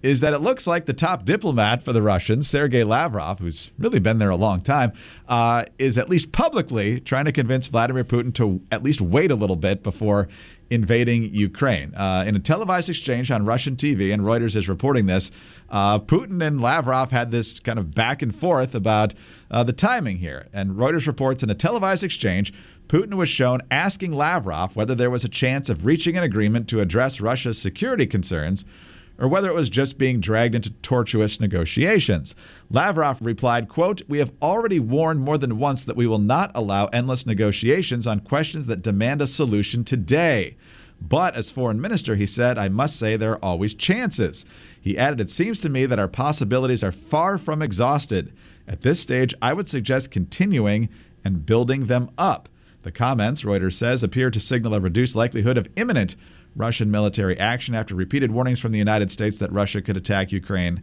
is 0.03 0.21
that 0.21 0.33
it 0.33 0.41
looks 0.41 0.67
like 0.67 0.87
the 0.87 0.93
top 0.93 1.25
diplomat 1.25 1.83
for 1.83 1.93
the 1.93 2.03
Russians, 2.03 2.49
Sergei 2.49 2.85
Lavrov, 2.85 3.39
who's 3.39 3.71
really 3.79 4.01
been 4.01 4.19
there 4.19 4.31
a 4.31 4.37
long 4.37 4.61
time, 4.61 4.93
uh, 5.29 5.65
is 5.79 5.97
at 5.97 6.09
least 6.09 6.33
publicly 6.33 7.01
trying 7.01 7.25
to 7.25 7.33
convince 7.33 7.69
Vladimir 7.69 8.05
Putin 8.05 8.35
to 8.35 8.61
at 8.71 8.83
least 8.83 9.01
wait 9.01 9.31
a 9.31 9.37
little 9.37 9.57
bit 9.57 9.83
before 9.83 10.29
invading 10.71 11.25
Ukraine. 11.35 11.95
Uh, 11.95 12.25
in 12.27 12.35
a 12.35 12.41
televised 12.41 12.89
exchange 12.89 13.31
on 13.31 13.45
Russian 13.45 13.77
TV, 13.77 14.13
and 14.13 14.23
Reuters 14.23 14.57
is 14.57 14.69
reporting 14.69 15.07
this, 15.07 15.31
uh, 15.69 15.99
Putin 15.99 16.45
and 16.45 16.63
Lavrov 16.63 17.11
had 17.11 17.31
this 17.31 17.61
kind 17.61 17.79
of 17.79 17.95
back 17.95 18.23
and 18.23 18.35
forth 18.35 18.75
about 18.75 19.13
uh, 19.51 19.63
the 19.63 19.75
timing 19.75 20.17
here. 20.17 20.49
And 20.53 20.73
Reuters 20.73 21.07
reports 21.07 21.43
in 21.43 21.51
a 21.51 21.55
televised 21.55 22.03
exchange, 22.03 22.55
Putin 22.89 23.15
was 23.15 23.29
shown 23.29 23.61
asking 23.71 24.13
Lavrov 24.13 24.75
whether 24.75 24.95
there 24.95 25.11
was 25.11 25.25
a 25.25 25.29
chance 25.29 25.69
of 25.69 25.85
reaching 25.85 26.17
an 26.17 26.25
agreement 26.25 26.69
to 26.71 26.81
address 26.81 27.21
Russia's 27.21 27.61
security 27.61 28.07
concerns 28.07 28.65
or 29.23 29.29
whether 29.29 29.49
it 29.49 29.55
was 29.55 29.71
just 29.71 29.99
being 29.99 30.19
dragged 30.19 30.57
into 30.57 30.71
tortuous 30.83 31.39
negotiations. 31.39 32.35
Lavrov 32.69 33.23
replied, 33.23 33.69
quote, 33.69 34.03
"We 34.09 34.19
have 34.19 34.33
already 34.43 34.81
warned 34.81 35.21
more 35.21 35.39
than 35.39 35.59
once 35.59 35.85
that 35.85 35.97
we 35.97 36.09
will 36.09 36.19
not 36.19 36.51
allow 36.57 36.87
endless 36.87 37.25
negotiations 37.25 38.05
on 38.05 38.19
questions 38.21 38.67
that 38.67 38.83
demand 38.83 39.23
a 39.23 39.29
solution 39.29 39.85
today." 39.85 40.57
But 41.01 41.37
as 41.37 41.51
foreign 41.51 41.81
minister, 41.81 42.17
he 42.17 42.27
said, 42.27 42.59
I 42.59 42.69
must 42.69 42.97
say 42.97 43.17
there 43.17 43.33
are 43.33 43.45
always 43.45 43.75
chances. 43.75 44.45
He 44.81 44.99
added, 44.99 45.21
It 45.21 45.31
seems 45.31 45.61
to 45.61 45.69
me 45.69 45.87
that 45.87 45.99
our 45.99 46.09
possibilities 46.09 46.85
are 46.85 46.93
far 46.93 47.39
from 47.39 47.63
exhausted. 47.63 48.33
At 48.69 48.83
this 48.83 49.01
stage, 49.01 49.35
I 49.41 49.53
would 49.53 49.69
suggest 49.69 50.11
continuing 50.11 50.89
and 51.25 51.47
building 51.47 51.87
them 51.87 52.11
up. 52.19 52.49
The 52.83 52.93
comments, 52.93 53.43
Reuters 53.43 53.75
says, 53.75 54.03
appear 54.03 54.31
to 54.31 54.41
signal 54.41 54.75
a 54.75 54.81
reduced 54.81 55.15
likelihood 55.15 55.57
of 55.59 55.69
imminent 55.77 56.17
Russian 56.55 56.91
military 56.91 57.39
action 57.39 57.75
after 57.75 57.95
repeated 57.95 58.31
warnings 58.31 58.61
from 58.61 58.73
the 58.73 58.79
United 58.79 59.11
States 59.11 59.39
that 59.39 59.53
Russia 59.53 59.81
could 59.81 59.97
attack 59.97 60.33
Ukraine 60.33 60.83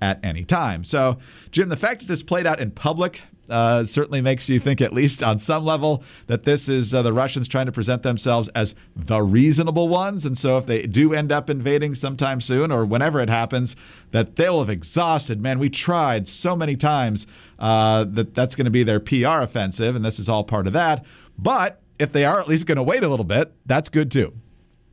at 0.00 0.20
any 0.22 0.44
time. 0.44 0.84
So, 0.84 1.18
Jim, 1.50 1.68
the 1.68 1.76
fact 1.76 2.00
that 2.00 2.06
this 2.06 2.22
played 2.22 2.46
out 2.46 2.60
in 2.60 2.70
public 2.70 3.22
uh, 3.48 3.84
certainly 3.84 4.20
makes 4.20 4.48
you 4.48 4.58
think, 4.58 4.80
at 4.80 4.92
least 4.92 5.22
on 5.22 5.38
some 5.38 5.64
level, 5.64 6.02
that 6.26 6.42
this 6.42 6.68
is 6.68 6.92
uh, 6.92 7.02
the 7.02 7.12
Russians 7.12 7.46
trying 7.46 7.66
to 7.66 7.72
present 7.72 8.02
themselves 8.02 8.48
as 8.48 8.74
the 8.96 9.22
reasonable 9.22 9.88
ones. 9.88 10.26
And 10.26 10.36
so, 10.36 10.58
if 10.58 10.66
they 10.66 10.82
do 10.82 11.14
end 11.14 11.30
up 11.30 11.48
invading 11.48 11.94
sometime 11.94 12.40
soon 12.40 12.72
or 12.72 12.84
whenever 12.84 13.20
it 13.20 13.28
happens, 13.28 13.76
that 14.10 14.36
they'll 14.36 14.58
have 14.58 14.70
exhausted. 14.70 15.40
Man, 15.40 15.58
we 15.58 15.70
tried 15.70 16.26
so 16.26 16.56
many 16.56 16.76
times 16.76 17.26
uh, 17.58 18.04
that 18.04 18.34
that's 18.34 18.56
going 18.56 18.64
to 18.64 18.70
be 18.70 18.82
their 18.82 19.00
PR 19.00 19.40
offensive, 19.40 19.94
and 19.94 20.04
this 20.04 20.18
is 20.18 20.28
all 20.28 20.44
part 20.44 20.66
of 20.66 20.72
that. 20.72 21.06
But 21.38 21.80
if 21.98 22.12
they 22.12 22.24
are 22.24 22.40
at 22.40 22.48
least 22.48 22.66
going 22.66 22.76
to 22.76 22.82
wait 22.82 23.04
a 23.04 23.08
little 23.08 23.24
bit, 23.24 23.52
that's 23.64 23.88
good 23.88 24.10
too. 24.10 24.34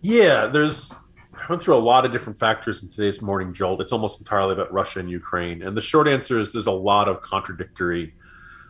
Yeah, 0.03 0.47
there's 0.47 0.93
I 1.33 1.45
went 1.49 1.61
through 1.61 1.75
a 1.75 1.79
lot 1.79 2.05
of 2.05 2.11
different 2.11 2.37
factors 2.37 2.83
in 2.83 2.89
today's 2.89 3.21
morning 3.21 3.53
jolt. 3.53 3.81
It's 3.81 3.93
almost 3.93 4.19
entirely 4.19 4.53
about 4.53 4.71
Russia 4.71 4.99
and 4.99 5.09
Ukraine. 5.09 5.63
And 5.63 5.75
the 5.75 5.81
short 5.81 6.09
answer 6.09 6.39
is 6.39 6.51
there's 6.51 6.67
a 6.67 6.71
lot 6.71 7.07
of 7.07 7.21
contradictory 7.21 8.13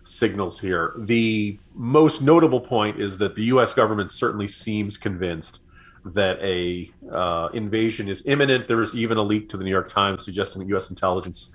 signals 0.03 0.59
here. 0.59 0.93
The 0.97 1.57
most 1.73 2.21
notable 2.21 2.61
point 2.61 3.01
is 3.01 3.17
that 3.17 3.35
the 3.35 3.43
US 3.45 3.73
government 3.73 4.11
certainly 4.11 4.47
seems 4.47 4.95
convinced 4.95 5.63
that 6.05 6.37
a 6.41 6.91
uh, 7.11 7.49
invasion 7.53 8.07
is 8.07 8.23
imminent. 8.27 8.67
There 8.67 8.77
was 8.77 8.95
even 8.95 9.17
a 9.17 9.23
leak 9.23 9.49
to 9.49 9.57
the 9.57 9.63
New 9.63 9.71
York 9.71 9.89
Times 9.89 10.23
suggesting 10.23 10.61
that 10.61 10.67
U.S. 10.69 10.91
intelligence 10.91 11.49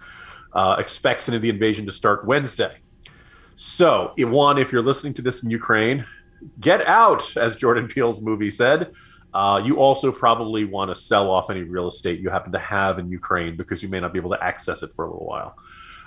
uh, 0.55 0.75
expects 0.79 1.27
the 1.27 1.49
invasion 1.49 1.87
to 1.87 1.93
start 1.93 2.27
Wednesday. 2.27 2.79
So, 3.55 4.13
one, 4.19 4.59
if 4.59 4.73
you're 4.73 4.83
listening 4.83 5.15
to 5.15 5.23
this 5.23 5.45
in 5.45 5.51
Ukraine, 5.51 6.05
get 6.59 6.85
out, 6.87 7.37
as 7.37 7.55
Jordan 7.55 7.87
Peele's 7.87 8.21
movie 8.21 8.51
said. 8.51 8.93
Uh, 9.35 9.61
you 9.65 9.77
also 9.79 10.11
probably 10.11 10.65
want 10.65 10.91
to 10.91 10.95
sell 10.95 11.31
off 11.31 11.51
any 11.51 11.63
real 11.63 11.87
estate 11.87 12.21
you 12.21 12.31
happen 12.31 12.53
to 12.53 12.59
have 12.59 12.99
in 12.99 13.11
Ukraine 13.11 13.57
because 13.57 13.83
you 13.83 13.89
may 13.89 14.01
not 14.01 14.13
be 14.13 14.19
able 14.19 14.31
to 14.31 14.43
access 14.43 14.83
it 14.83 14.93
for 14.95 15.05
a 15.05 15.11
little 15.11 15.27
while. 15.27 15.57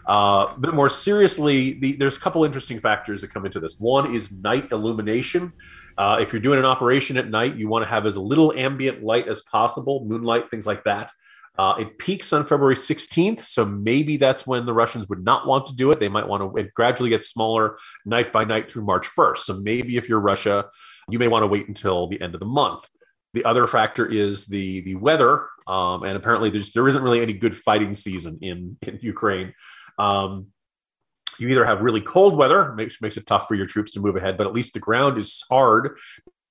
Uh, 0.06 0.54
but 0.58 0.74
more 0.74 0.90
seriously, 0.90 1.74
the, 1.74 1.94
there's 1.94 2.18
a 2.18 2.20
couple 2.20 2.44
interesting 2.44 2.80
factors 2.80 3.22
that 3.22 3.32
come 3.32 3.46
into 3.46 3.60
this. 3.60 3.80
One 3.80 4.13
is 4.13 4.32
night 4.32 4.72
illumination. 4.72 5.54
Uh, 5.98 6.18
if 6.20 6.34
you're 6.34 6.42
doing 6.42 6.58
an 6.58 6.66
operation 6.66 7.18
at 7.18 7.30
night, 7.30 7.56
you 7.56 7.68
want 7.68 7.84
to 7.84 7.90
have 7.90 8.06
as 8.06 8.18
little 8.18 8.51
ambient 8.54 9.04
light 9.04 9.28
as 9.28 9.42
possible, 9.44 10.04
moonlight, 10.06 10.50
things 10.50 10.66
like 10.66 10.84
that. 10.86 11.12
Uh, 11.58 11.75
it 11.80 11.98
peaks 11.98 12.32
on 12.34 12.46
February 12.46 12.75
16th, 12.75 13.44
so 13.44 13.66
maybe 13.66 14.18
that's 14.18 14.48
when 14.48 14.66
the 14.66 14.74
Russians 14.74 15.08
would 15.10 15.24
not 15.24 15.46
want 15.46 15.66
to 15.68 15.75
do 15.75 15.92
it. 15.92 16.00
They 16.00 16.10
might 16.10 16.28
want 16.28 16.42
to 16.42 16.60
it 16.60 16.74
gradually 16.74 17.10
get 17.10 17.24
smaller 17.24 17.78
night 18.06 18.32
by 18.32 18.44
night 18.44 18.72
through 18.72 18.84
March 18.84 19.06
1st. 19.06 19.38
So 19.40 19.54
maybe 19.56 19.98
if 19.98 20.08
you're 20.08 20.20
Russia, 20.20 20.70
you 21.10 21.20
may 21.20 21.28
want 21.28 21.44
to 21.44 21.48
wait 21.48 21.68
until 21.68 22.08
the 22.08 22.22
end 22.22 22.34
of 22.34 22.40
the 22.40 22.46
month. 22.46 22.88
The 23.33 23.45
other 23.45 23.65
factor 23.67 24.05
is 24.05 24.45
the 24.45 24.81
the 24.81 24.95
weather, 24.95 25.47
um, 25.67 26.03
and 26.03 26.17
apparently 26.17 26.50
there's 26.50 26.71
there 26.71 26.88
isn't 26.88 27.03
really 27.03 27.21
any 27.21 27.33
good 27.33 27.55
fighting 27.55 27.93
season 27.93 28.39
in 28.41 28.77
in 28.81 29.00
Ukraine. 29.01 29.53
Um, 29.97 30.47
you 31.39 31.47
either 31.47 31.65
have 31.65 31.81
really 31.81 32.01
cold 32.01 32.35
weather, 32.35 32.73
makes 32.73 33.01
makes 33.01 33.17
it 33.17 33.25
tough 33.25 33.47
for 33.47 33.55
your 33.55 33.65
troops 33.65 33.91
to 33.93 34.00
move 34.00 34.15
ahead, 34.15 34.38
but 34.38 34.47
at 34.47 34.53
least 34.53 34.73
the 34.73 34.79
ground 34.79 35.17
is 35.17 35.43
hard, 35.50 35.97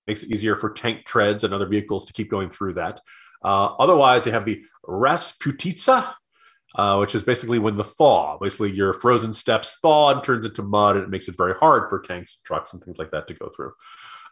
makes 0.06 0.22
it 0.22 0.30
easier 0.30 0.56
for 0.56 0.70
tank 0.70 1.04
treads 1.04 1.44
and 1.44 1.52
other 1.52 1.66
vehicles 1.66 2.04
to 2.06 2.12
keep 2.12 2.30
going 2.30 2.50
through 2.50 2.74
that. 2.74 3.00
Uh, 3.44 3.74
otherwise, 3.78 4.24
they 4.24 4.30
have 4.30 4.44
the 4.44 4.64
Rasputitsa, 4.86 6.14
uh, 6.74 6.96
which 6.96 7.14
is 7.14 7.24
basically 7.24 7.58
when 7.58 7.76
the 7.76 7.84
thaw, 7.84 8.38
basically 8.38 8.70
your 8.72 8.92
frozen 8.92 9.32
steps 9.32 9.78
thaw 9.80 10.12
and 10.12 10.22
turns 10.22 10.44
into 10.44 10.62
mud, 10.62 10.96
and 10.96 11.04
it 11.04 11.10
makes 11.10 11.28
it 11.28 11.36
very 11.36 11.54
hard 11.54 11.88
for 11.88 12.00
tanks, 12.00 12.40
trucks, 12.44 12.72
and 12.72 12.82
things 12.82 12.98
like 12.98 13.10
that 13.10 13.26
to 13.28 13.34
go 13.34 13.48
through. 13.54 13.72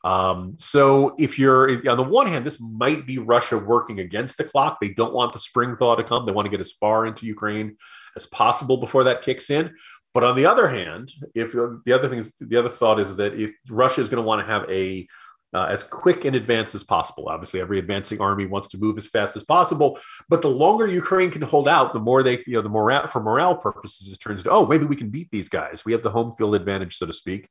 Um, 0.04 0.54
so 0.58 1.14
if 1.18 1.38
you're 1.38 1.88
on 1.88 1.96
the 1.96 2.04
one 2.04 2.26
hand, 2.26 2.44
this 2.44 2.60
might 2.60 3.06
be 3.06 3.18
Russia 3.18 3.58
working 3.58 4.00
against 4.00 4.38
the 4.38 4.44
clock. 4.44 4.78
They 4.80 4.90
don't 4.90 5.12
want 5.12 5.32
the 5.32 5.38
spring 5.38 5.76
thaw 5.76 5.96
to 5.96 6.04
come. 6.04 6.24
They 6.24 6.32
want 6.32 6.46
to 6.46 6.50
get 6.50 6.60
as 6.60 6.72
far 6.72 7.06
into 7.06 7.26
Ukraine 7.26 7.76
as 8.16 8.26
possible 8.26 8.76
before 8.76 9.04
that 9.04 9.22
kicks 9.22 9.50
in. 9.50 9.74
But 10.14 10.24
on 10.24 10.36
the 10.36 10.46
other 10.46 10.68
hand, 10.68 11.12
if 11.34 11.52
the 11.52 11.92
other 11.92 12.08
thing 12.08 12.18
is 12.18 12.32
the 12.40 12.56
other 12.56 12.68
thought 12.68 13.00
is 13.00 13.16
that 13.16 13.34
if 13.34 13.50
Russia 13.68 14.00
is 14.00 14.08
going 14.08 14.22
to 14.22 14.26
want 14.26 14.46
to 14.46 14.52
have 14.52 14.68
a 14.70 15.06
uh, 15.54 15.66
as 15.70 15.82
quick 15.82 16.24
in 16.24 16.34
advance 16.34 16.74
as 16.74 16.84
possible. 16.84 17.28
Obviously, 17.28 17.60
every 17.60 17.78
advancing 17.78 18.20
army 18.20 18.46
wants 18.46 18.68
to 18.68 18.78
move 18.78 18.98
as 18.98 19.08
fast 19.08 19.36
as 19.36 19.44
possible, 19.44 19.98
but 20.28 20.42
the 20.42 20.48
longer 20.48 20.86
Ukraine 20.86 21.30
can 21.30 21.42
hold 21.42 21.68
out, 21.68 21.92
the 21.92 22.00
more 22.00 22.22
they, 22.22 22.42
you 22.46 22.54
know, 22.54 22.62
the 22.62 22.68
morale 22.68 23.08
for 23.08 23.22
morale 23.22 23.56
purposes, 23.56 24.12
it 24.12 24.18
turns 24.18 24.42
to, 24.42 24.50
oh, 24.50 24.66
maybe 24.66 24.84
we 24.84 24.96
can 24.96 25.08
beat 25.08 25.30
these 25.30 25.48
guys. 25.48 25.84
We 25.84 25.92
have 25.92 26.02
the 26.02 26.10
home 26.10 26.34
field 26.36 26.54
advantage, 26.54 26.96
so 26.96 27.06
to 27.06 27.12
speak. 27.12 27.48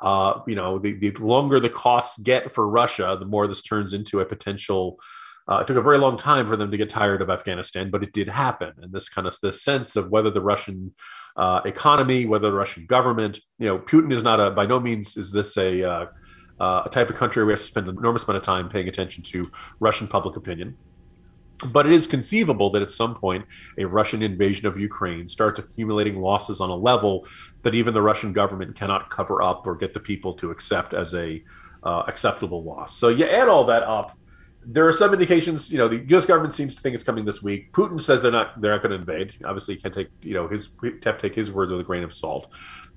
Uh, 0.00 0.40
you 0.46 0.54
know, 0.54 0.78
the, 0.78 0.92
the 0.94 1.10
longer 1.12 1.58
the 1.58 1.68
costs 1.68 2.18
get 2.18 2.54
for 2.54 2.68
Russia, 2.68 3.16
the 3.18 3.26
more 3.26 3.46
this 3.46 3.62
turns 3.62 3.92
into 3.92 4.20
a 4.20 4.24
potential. 4.24 4.98
Uh, 5.48 5.60
it 5.60 5.66
took 5.66 5.76
a 5.76 5.82
very 5.82 5.98
long 5.98 6.16
time 6.16 6.46
for 6.46 6.56
them 6.56 6.70
to 6.70 6.76
get 6.76 6.90
tired 6.90 7.22
of 7.22 7.30
Afghanistan, 7.30 7.90
but 7.90 8.02
it 8.02 8.12
did 8.12 8.28
happen. 8.28 8.72
And 8.82 8.92
this 8.92 9.08
kind 9.08 9.26
of 9.26 9.36
this 9.42 9.62
sense 9.62 9.96
of 9.96 10.10
whether 10.10 10.30
the 10.30 10.42
Russian 10.42 10.94
uh, 11.36 11.62
economy, 11.64 12.26
whether 12.26 12.50
the 12.50 12.56
Russian 12.56 12.86
government, 12.86 13.40
you 13.58 13.66
know, 13.66 13.78
Putin 13.78 14.12
is 14.12 14.22
not 14.22 14.40
a 14.40 14.50
by 14.50 14.66
no 14.66 14.78
means 14.78 15.16
is 15.16 15.32
this 15.32 15.56
a 15.56 15.82
uh, 15.82 16.06
uh, 16.60 16.82
a 16.86 16.88
type 16.90 17.08
of 17.08 17.16
country 17.16 17.40
where 17.40 17.46
we 17.46 17.52
have 17.52 17.60
to 17.60 17.66
spend 17.66 17.88
an 17.88 17.96
enormous 17.96 18.24
amount 18.24 18.36
of 18.36 18.42
time 18.42 18.68
paying 18.68 18.88
attention 18.88 19.22
to 19.24 19.50
Russian 19.80 20.06
public 20.08 20.36
opinion. 20.36 20.76
But 21.66 21.86
it 21.86 21.92
is 21.92 22.06
conceivable 22.06 22.70
that 22.70 22.82
at 22.82 22.90
some 22.90 23.14
point 23.14 23.44
a 23.76 23.84
Russian 23.84 24.22
invasion 24.22 24.66
of 24.66 24.78
Ukraine 24.78 25.26
starts 25.28 25.58
accumulating 25.58 26.20
losses 26.20 26.60
on 26.60 26.70
a 26.70 26.76
level 26.76 27.26
that 27.62 27.74
even 27.74 27.94
the 27.94 28.02
Russian 28.02 28.32
government 28.32 28.76
cannot 28.76 29.10
cover 29.10 29.42
up 29.42 29.66
or 29.66 29.74
get 29.74 29.94
the 29.94 30.00
people 30.00 30.34
to 30.34 30.50
accept 30.50 30.94
as 30.94 31.14
a 31.14 31.42
uh, 31.82 32.02
acceptable 32.06 32.62
loss. 32.62 32.96
So 32.96 33.08
you 33.08 33.24
add 33.24 33.48
all 33.48 33.64
that 33.64 33.82
up, 33.84 34.17
there 34.70 34.86
are 34.86 34.92
some 34.92 35.14
indications. 35.14 35.72
You 35.72 35.78
know, 35.78 35.88
the 35.88 36.04
U.S. 36.10 36.26
government 36.26 36.52
seems 36.52 36.74
to 36.74 36.82
think 36.82 36.94
it's 36.94 37.02
coming 37.02 37.24
this 37.24 37.42
week. 37.42 37.72
Putin 37.72 37.98
says 37.98 38.22
they're 38.22 38.30
not 38.30 38.60
they're 38.60 38.72
not 38.72 38.82
going 38.82 38.90
to 38.90 38.98
invade. 38.98 39.34
Obviously, 39.44 39.74
you 39.74 39.80
can't 39.80 39.94
take 39.94 40.08
you 40.22 40.34
know 40.34 40.46
his 40.46 40.68
have 41.04 41.18
take 41.18 41.34
his 41.34 41.50
words 41.50 41.72
with 41.72 41.80
a 41.80 41.84
grain 41.84 42.04
of 42.04 42.12
salt. 42.12 42.48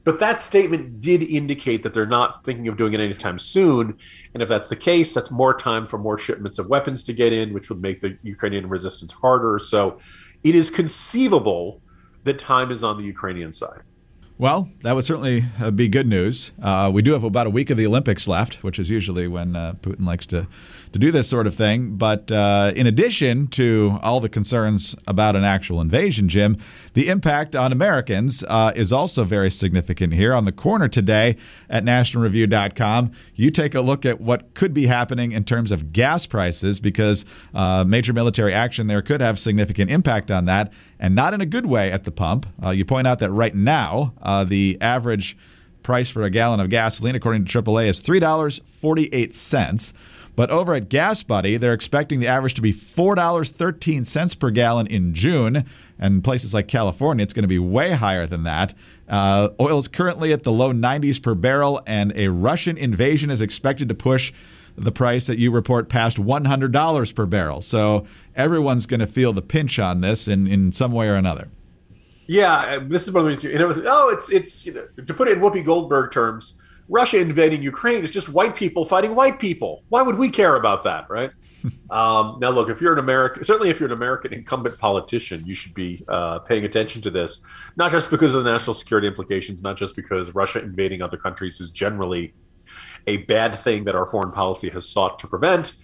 But 0.04 0.20
that 0.20 0.42
statement 0.42 1.00
did 1.00 1.24
indicate 1.24 1.84
that 1.84 1.94
they're 1.94 2.06
not 2.08 2.44
thinking 2.44 2.68
of 2.68 2.76
doing 2.76 2.94
it 2.94 3.00
anytime 3.00 3.38
soon. 3.40 3.98
And 4.34 4.42
if 4.42 4.50
that's 4.50 4.70
the 4.70 4.76
case, 4.76 5.14
that's 5.14 5.30
more 5.30 5.54
time 5.54 5.86
for 5.86 6.00
more 6.00 6.18
shipments 6.18 6.58
of 6.58 6.68
weapons 6.68 7.04
to 7.04 7.14
get 7.14 7.32
in, 7.32 7.54
which 7.54 7.70
would 7.70 7.82
make 7.82 8.02
the 8.02 8.18
Ukrainian 8.24 8.68
resistance 8.68 9.14
harder. 9.14 9.60
So 9.60 10.00
it 10.44 10.56
is 10.56 10.72
conceivable 10.72 11.82
that 12.24 12.40
time 12.40 12.72
is 12.72 12.84
on 12.84 12.98
the 12.98 13.04
Ukrainian 13.04 13.52
side. 13.52 13.84
Well, 14.42 14.70
that 14.82 14.96
would 14.96 15.06
certainly 15.06 15.46
uh, 15.60 15.70
be 15.70 15.88
good 15.88 16.08
news. 16.08 16.52
Uh, 16.60 16.90
we 16.92 17.04
do 17.04 17.12
have 17.12 17.24
about 17.24 17.46
a 17.46 17.52
week 17.52 17.70
of 17.70 17.78
the 17.78 17.86
Olympics 17.86 18.28
left, 18.28 18.64
which 18.64 18.80
is 18.80 18.90
usually 18.90 19.28
when 19.28 19.56
uh, 19.56 19.74
Putin 19.84 20.04
likes 20.08 20.26
to, 20.28 20.48
to 20.92 21.00
do 21.00 21.12
this 21.12 21.28
sort 21.28 21.48
of 21.48 21.56
thing. 21.56 21.96
But 21.96 22.32
uh, 22.32 22.72
in 22.76 22.88
addition 22.88 23.48
to 23.48 24.00
all 24.02 24.20
the 24.20 24.30
concerns 24.30 24.96
about 25.08 25.36
an 25.36 25.44
actual 25.44 25.80
invasion, 25.82 26.30
Jim, 26.30 26.58
the 26.94 27.08
impact 27.10 27.56
on 27.56 27.72
Americans 27.72 28.44
uh, 28.48 28.74
is 28.76 28.92
also 28.92 29.24
very 29.24 29.50
significant 29.50 30.14
here. 30.14 30.34
On 30.34 30.46
the 30.46 30.52
corner 30.52 30.88
today 30.88 31.38
at 31.70 31.84
nationalreview.com, 31.84 33.12
you 33.36 33.52
take 33.52 33.74
a 33.74 33.82
look 33.82 34.06
at 34.06 34.20
what 34.20 34.54
could 34.54 34.74
be 34.74 34.88
happening 34.88 35.32
in 35.32 35.44
terms 35.44 35.72
of 35.72 35.94
gas 35.94 36.26
prices 36.26 36.80
because 36.80 37.26
uh, 37.54 37.84
major 37.88 38.14
military 38.14 38.54
action 38.54 38.88
there 38.88 39.02
could 39.02 39.22
have 39.22 39.40
significant 39.40 39.90
impact 39.90 40.30
on 40.30 40.46
that 40.46 40.72
and 41.00 41.16
not 41.16 41.34
in 41.34 41.42
a 41.42 41.46
good 41.46 41.66
way 41.66 41.92
at 41.92 42.04
the 42.04 42.12
pump. 42.12 42.46
Uh, 42.64 42.70
you 42.70 42.86
point 42.86 43.08
out 43.08 43.20
that 43.20 43.32
right 43.32 43.56
now, 43.56 44.14
uh, 44.22 44.44
the 44.44 44.78
average 44.82 45.38
price 45.84 46.10
for 46.10 46.22
a 46.24 46.30
gallon 46.30 46.60
of 46.60 46.70
gasoline, 46.70 47.16
according 47.16 47.46
to 47.46 47.62
AAA, 47.62 47.88
is 47.88 48.02
$3.48. 48.02 49.94
But 50.36 50.50
over 50.50 50.74
at 50.74 50.90
Gas 50.90 51.24
Buddy, 51.24 51.58
they're 51.58 51.74
expecting 51.74 52.20
the 52.20 52.28
average 52.28 52.54
to 52.56 52.62
be 52.62 52.72
$4.13 52.72 54.40
per 54.40 54.50
gallon 54.50 54.88
in 54.88 55.14
June. 55.14 55.66
And 56.00 56.24
places 56.24 56.54
like 56.54 56.68
California, 56.68 57.24
it's 57.24 57.34
going 57.34 57.44
to 57.44 57.50
be 57.50 57.60
way 57.60 57.92
higher 57.92 58.26
than 58.26 58.44
that. 58.44 58.74
Uh, 59.08 59.50
oil 59.60 59.78
is 59.78 59.88
currently 59.88 60.34
at 60.34 60.44
the 60.44 60.52
low 60.52 60.74
90s 60.74 61.22
per 61.22 61.36
barrel, 61.36 61.82
and 61.86 62.12
a 62.16 62.30
Russian 62.30 62.78
invasion 62.78 63.30
is 63.30 63.42
expected 63.42 63.90
to 63.90 63.96
push 63.96 64.32
the 64.78 64.92
price 64.92 65.28
that 65.28 65.38
you 65.38 65.52
report 65.52 65.90
past 65.90 66.18
$100 66.18 67.16
per 67.16 67.26
barrel. 67.26 67.62
So 67.62 68.06
everyone's 68.36 68.86
going 68.86 69.02
to 69.02 69.08
feel 69.08 69.34
the 69.34 69.42
pinch 69.42 69.80
on 69.80 70.02
this 70.02 70.28
in, 70.28 70.48
in 70.48 70.72
some 70.72 70.92
way 70.92 71.08
or 71.10 71.16
another. 71.16 71.50
Yeah, 72.28 72.80
this 72.82 73.08
is 73.08 73.12
one 73.14 73.26
of 73.26 73.30
the 73.30 73.36
things. 73.36 73.54
And 73.54 73.62
it 73.62 73.66
was, 73.66 73.80
oh, 73.86 74.10
it's 74.10 74.30
it's 74.32 74.66
you 74.66 74.74
know, 74.74 74.88
to 75.06 75.14
put 75.14 75.28
it 75.28 75.34
in 75.38 75.44
Whoopi 75.44 75.66
Goldberg 75.66 76.12
terms, 76.12 76.56
Russia 76.90 77.20
invading 77.20 77.62
Ukraine 77.62 78.04
is 78.04 78.12
just 78.12 78.30
white 78.30 78.56
people 78.56 78.86
fighting 78.86 79.16
white 79.16 79.40
people. 79.40 79.84
Why 79.90 80.02
would 80.02 80.18
we 80.18 80.30
care 80.30 80.56
about 80.56 80.84
that, 80.84 81.10
right? 81.10 81.32
um, 81.90 82.38
now, 82.42 82.50
look, 82.50 82.70
if 82.70 82.82
you're 82.82 82.94
an 82.94 83.00
American, 83.00 83.44
certainly 83.44 83.70
if 83.70 83.80
you're 83.80 83.88
an 83.88 83.98
American 83.98 84.34
incumbent 84.34 84.78
politician, 84.78 85.46
you 85.46 85.54
should 85.54 85.74
be 85.74 86.04
uh, 86.08 86.40
paying 86.40 86.66
attention 86.66 87.02
to 87.04 87.10
this, 87.10 87.42
not 87.76 87.92
just 87.92 88.10
because 88.10 88.34
of 88.34 88.44
the 88.44 88.52
national 88.52 88.74
security 88.74 89.08
implications, 89.08 89.64
not 89.64 89.78
just 89.78 89.96
because 89.96 90.34
Russia 90.34 90.62
invading 90.62 91.02
other 91.02 91.18
countries 91.18 91.60
is 91.60 91.70
generally 91.70 92.34
a 93.08 93.18
bad 93.18 93.58
thing 93.58 93.84
that 93.86 93.96
our 93.96 94.06
foreign 94.06 94.32
policy 94.32 94.70
has 94.70 94.88
sought 94.88 95.20
to 95.20 95.28
prevent. 95.28 95.76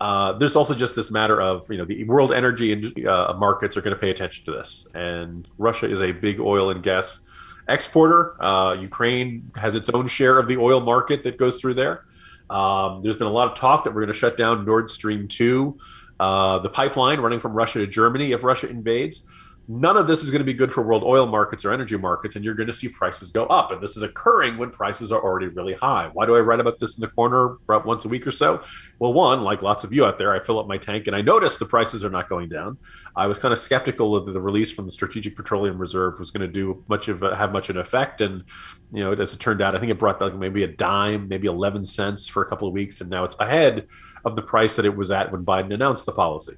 Uh, 0.00 0.32
there's 0.32 0.56
also 0.56 0.74
just 0.74 0.96
this 0.96 1.12
matter 1.12 1.40
of 1.40 1.70
you 1.70 1.78
know 1.78 1.84
the 1.84 2.02
world 2.04 2.32
energy 2.32 2.72
and 2.72 3.06
uh, 3.06 3.34
markets 3.38 3.76
are 3.76 3.82
going 3.82 3.94
to 3.94 4.00
pay 4.00 4.10
attention 4.10 4.44
to 4.44 4.50
this, 4.50 4.86
and 4.94 5.48
Russia 5.58 5.88
is 5.88 6.02
a 6.02 6.10
big 6.10 6.40
oil 6.40 6.70
and 6.70 6.82
gas 6.82 7.20
exporter. 7.68 8.42
Uh, 8.42 8.74
Ukraine 8.74 9.50
has 9.56 9.74
its 9.74 9.88
own 9.90 10.06
share 10.06 10.38
of 10.38 10.48
the 10.48 10.56
oil 10.56 10.80
market 10.80 11.22
that 11.24 11.36
goes 11.36 11.60
through 11.60 11.74
there. 11.74 12.04
Um, 12.50 13.02
there's 13.02 13.16
been 13.16 13.26
a 13.26 13.32
lot 13.32 13.50
of 13.50 13.56
talk 13.56 13.84
that 13.84 13.94
we're 13.94 14.02
going 14.02 14.12
to 14.12 14.18
shut 14.18 14.36
down 14.36 14.64
Nord 14.64 14.90
Stream 14.90 15.28
two, 15.28 15.78
uh, 16.20 16.58
the 16.58 16.68
pipeline 16.68 17.20
running 17.20 17.40
from 17.40 17.54
Russia 17.54 17.78
to 17.78 17.86
Germany 17.86 18.32
if 18.32 18.44
Russia 18.44 18.68
invades 18.68 19.24
none 19.68 19.96
of 19.96 20.06
this 20.06 20.22
is 20.22 20.30
going 20.30 20.40
to 20.40 20.44
be 20.44 20.54
good 20.54 20.72
for 20.72 20.82
world 20.82 21.04
oil 21.04 21.26
markets 21.26 21.64
or 21.64 21.72
energy 21.72 21.96
markets, 21.96 22.36
and 22.36 22.44
you're 22.44 22.54
going 22.54 22.66
to 22.66 22.72
see 22.72 22.88
prices 22.88 23.30
go 23.30 23.46
up. 23.46 23.70
And 23.70 23.80
this 23.80 23.96
is 23.96 24.02
occurring 24.02 24.58
when 24.58 24.70
prices 24.70 25.12
are 25.12 25.22
already 25.22 25.48
really 25.48 25.74
high. 25.74 26.10
Why 26.12 26.26
do 26.26 26.36
I 26.36 26.40
write 26.40 26.60
about 26.60 26.78
this 26.78 26.96
in 26.96 27.00
the 27.00 27.08
corner 27.08 27.56
about 27.64 27.86
once 27.86 28.04
a 28.04 28.08
week 28.08 28.26
or 28.26 28.30
so? 28.30 28.62
Well, 28.98 29.12
one, 29.12 29.42
like 29.42 29.62
lots 29.62 29.84
of 29.84 29.92
you 29.92 30.04
out 30.04 30.18
there, 30.18 30.32
I 30.32 30.40
fill 30.40 30.58
up 30.58 30.66
my 30.66 30.78
tank 30.78 31.06
and 31.06 31.14
I 31.14 31.22
notice 31.22 31.56
the 31.56 31.66
prices 31.66 32.04
are 32.04 32.10
not 32.10 32.28
going 32.28 32.48
down. 32.48 32.76
I 33.14 33.26
was 33.26 33.38
kind 33.38 33.52
of 33.52 33.58
skeptical 33.58 34.24
that 34.24 34.32
the 34.32 34.40
release 34.40 34.70
from 34.72 34.86
the 34.86 34.92
Strategic 34.92 35.36
Petroleum 35.36 35.78
Reserve 35.78 36.18
was 36.18 36.30
going 36.30 36.46
to 36.46 36.52
do 36.52 36.82
much 36.88 37.08
of 37.08 37.22
a, 37.22 37.36
have 37.36 37.52
much 37.52 37.68
of 37.70 37.76
an 37.76 37.82
effect. 37.82 38.20
And 38.20 38.44
you 38.92 39.04
know, 39.04 39.12
as 39.12 39.34
it 39.34 39.38
turned 39.38 39.62
out, 39.62 39.76
I 39.76 39.80
think 39.80 39.92
it 39.92 39.98
brought 39.98 40.18
back 40.18 40.34
maybe 40.34 40.64
a 40.64 40.68
dime, 40.68 41.28
maybe 41.28 41.46
11 41.46 41.86
cents 41.86 42.26
for 42.26 42.42
a 42.42 42.48
couple 42.48 42.66
of 42.66 42.74
weeks, 42.74 43.00
and 43.00 43.08
now 43.08 43.24
it's 43.24 43.36
ahead 43.38 43.86
of 44.24 44.36
the 44.36 44.42
price 44.42 44.76
that 44.76 44.84
it 44.84 44.96
was 44.96 45.10
at 45.10 45.30
when 45.30 45.44
Biden 45.44 45.72
announced 45.72 46.06
the 46.06 46.12
policy 46.12 46.56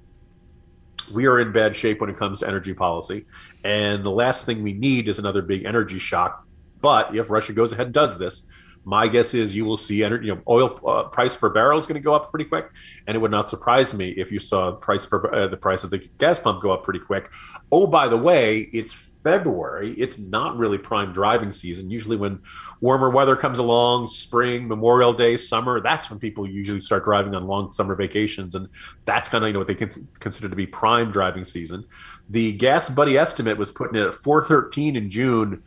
we 1.12 1.26
are 1.26 1.40
in 1.40 1.52
bad 1.52 1.76
shape 1.76 2.00
when 2.00 2.10
it 2.10 2.16
comes 2.16 2.40
to 2.40 2.48
energy 2.48 2.74
policy. 2.74 3.26
And 3.62 4.04
the 4.04 4.10
last 4.10 4.46
thing 4.46 4.62
we 4.62 4.72
need 4.72 5.08
is 5.08 5.18
another 5.18 5.42
big 5.42 5.64
energy 5.64 5.98
shock. 5.98 6.46
But 6.80 7.14
if 7.14 7.30
Russia 7.30 7.52
goes 7.52 7.72
ahead 7.72 7.86
and 7.86 7.94
does 7.94 8.18
this, 8.18 8.46
my 8.84 9.08
guess 9.08 9.32
is 9.32 9.54
you 9.54 9.64
will 9.64 9.78
see 9.78 10.04
energy, 10.04 10.26
you 10.26 10.34
know, 10.34 10.42
oil 10.46 10.78
uh, 10.86 11.04
price 11.04 11.36
per 11.36 11.48
barrel 11.48 11.78
is 11.78 11.86
going 11.86 12.00
to 12.00 12.04
go 12.04 12.12
up 12.12 12.30
pretty 12.30 12.44
quick, 12.44 12.70
and 13.06 13.16
it 13.16 13.20
would 13.20 13.30
not 13.30 13.48
surprise 13.48 13.94
me 13.94 14.10
if 14.10 14.30
you 14.30 14.38
saw 14.38 14.72
price 14.72 15.06
per 15.06 15.26
uh, 15.32 15.48
the 15.48 15.56
price 15.56 15.84
of 15.84 15.90
the 15.90 15.98
gas 16.18 16.38
pump 16.38 16.60
go 16.60 16.70
up 16.70 16.84
pretty 16.84 17.00
quick. 17.00 17.30
Oh, 17.72 17.86
by 17.86 18.08
the 18.08 18.18
way, 18.18 18.68
it's 18.72 19.13
February, 19.24 19.92
it's 19.94 20.18
not 20.18 20.56
really 20.56 20.78
prime 20.78 21.12
driving 21.12 21.50
season. 21.50 21.90
Usually, 21.90 22.16
when 22.16 22.40
warmer 22.80 23.10
weather 23.10 23.34
comes 23.34 23.58
along, 23.58 24.06
spring, 24.06 24.68
Memorial 24.68 25.14
Day, 25.14 25.36
summer, 25.36 25.80
that's 25.80 26.10
when 26.10 26.18
people 26.18 26.48
usually 26.48 26.80
start 26.80 27.04
driving 27.04 27.34
on 27.34 27.46
long 27.46 27.72
summer 27.72 27.94
vacations, 27.94 28.54
and 28.54 28.68
that's 29.06 29.28
kind 29.30 29.42
of 29.42 29.48
you 29.48 29.54
know 29.54 29.60
what 29.60 29.68
they 29.68 29.74
consider 29.74 30.48
to 30.48 30.54
be 30.54 30.66
prime 30.66 31.10
driving 31.10 31.44
season. 31.44 31.84
The 32.28 32.52
Gas 32.52 32.90
Buddy 32.90 33.18
estimate 33.18 33.58
was 33.58 33.72
putting 33.72 33.96
it 33.96 34.06
at 34.06 34.14
413 34.14 34.94
in 34.94 35.10
June. 35.10 35.62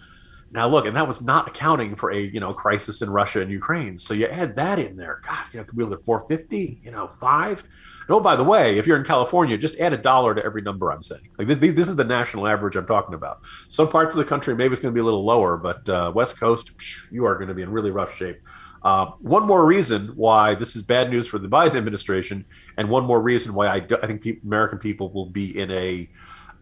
Now 0.51 0.67
look, 0.67 0.85
and 0.85 0.95
that 0.95 1.07
was 1.07 1.21
not 1.21 1.47
accounting 1.47 1.95
for 1.95 2.11
a 2.11 2.19
you 2.19 2.39
know 2.39 2.53
crisis 2.53 3.01
in 3.01 3.09
Russia 3.09 3.41
and 3.41 3.51
Ukraine. 3.51 3.97
So 3.97 4.13
you 4.13 4.27
add 4.27 4.55
that 4.55 4.79
in 4.79 4.95
there. 4.95 5.21
God, 5.25 5.45
you 5.51 5.59
know, 5.59 5.65
could 5.65 5.77
we 5.77 5.83
look 5.83 5.99
at 5.99 6.05
450, 6.05 6.81
you 6.83 6.91
know, 6.91 7.07
five. 7.07 7.63
And 8.07 8.15
oh, 8.15 8.21
by 8.21 8.37
the 8.37 8.43
way, 8.43 8.77
if 8.77 8.87
you're 8.87 8.97
in 8.97 9.03
California, 9.03 9.57
just 9.57 9.77
add 9.77 9.91
a 9.91 9.97
dollar 9.97 10.33
to 10.33 10.43
every 10.43 10.61
number 10.61 10.89
I'm 10.91 11.03
saying. 11.03 11.29
Like 11.37 11.47
this, 11.47 11.57
this 11.57 11.89
is 11.89 11.97
the 11.97 12.05
national 12.05 12.47
average 12.47 12.77
I'm 12.77 12.85
talking 12.85 13.13
about. 13.13 13.41
Some 13.67 13.89
parts 13.89 14.15
of 14.15 14.19
the 14.19 14.25
country 14.25 14.55
maybe 14.55 14.73
it's 14.73 14.81
going 14.81 14.93
to 14.93 14.97
be 14.97 15.01
a 15.01 15.05
little 15.05 15.25
lower, 15.25 15.57
but 15.57 15.87
uh, 15.89 16.11
West 16.15 16.39
Coast, 16.39 16.71
you 17.11 17.25
are 17.25 17.35
going 17.35 17.49
to 17.49 17.53
be 17.53 17.63
in 17.63 17.69
really 17.69 17.91
rough 17.91 18.15
shape. 18.15 18.39
Uh, 18.83 19.07
one 19.19 19.45
more 19.45 19.65
reason 19.65 20.07
why 20.15 20.55
this 20.55 20.75
is 20.75 20.83
bad 20.83 21.09
news 21.09 21.27
for 21.27 21.39
the 21.39 21.49
Biden 21.49 21.75
administration, 21.75 22.45
and 22.77 22.89
one 22.89 23.03
more 23.03 23.21
reason 23.21 23.53
why 23.53 23.67
I, 23.67 23.79
do, 23.79 23.97
I 24.01 24.07
think 24.07 24.21
pe- 24.21 24.39
American 24.45 24.77
people 24.77 25.11
will 25.11 25.25
be 25.25 25.57
in 25.59 25.69
a 25.71 26.07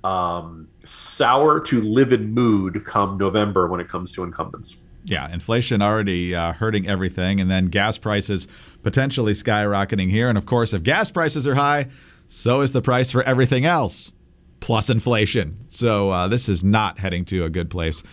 um, 0.05 0.67
sour 0.83 1.59
to 1.59 1.81
livid 1.81 2.29
mood 2.29 2.85
come 2.85 3.17
November 3.17 3.67
when 3.67 3.79
it 3.79 3.88
comes 3.88 4.12
to 4.12 4.24
incumbents. 4.24 4.77
Yeah, 5.03 5.31
inflation 5.31 5.81
already 5.81 6.35
uh, 6.35 6.53
hurting 6.53 6.88
everything, 6.88 7.39
and 7.39 7.50
then 7.50 7.65
gas 7.65 7.97
prices 7.97 8.47
potentially 8.83 9.33
skyrocketing 9.33 10.09
here. 10.09 10.29
And 10.29 10.38
of 10.38 10.45
course, 10.45 10.74
if 10.74 10.83
gas 10.83 11.12
prices 11.12 11.47
are 11.47 11.55
high, 11.55 11.88
so 12.27 12.62
is 12.62 12.71
the 12.71 12.81
price 12.81 13.12
for 13.12 13.24
everything 13.24 13.65
else, 13.65 14.12
plus 14.59 14.89
inflation. 14.89 15.57
So 15.69 16.12
uh, 16.12 16.27
this 16.27 16.50
is 16.50 16.63
not 16.63 17.00
heading 17.00 17.25
to 17.25 17.43
a 17.43 17.50
good 17.50 17.69
place 17.69 18.03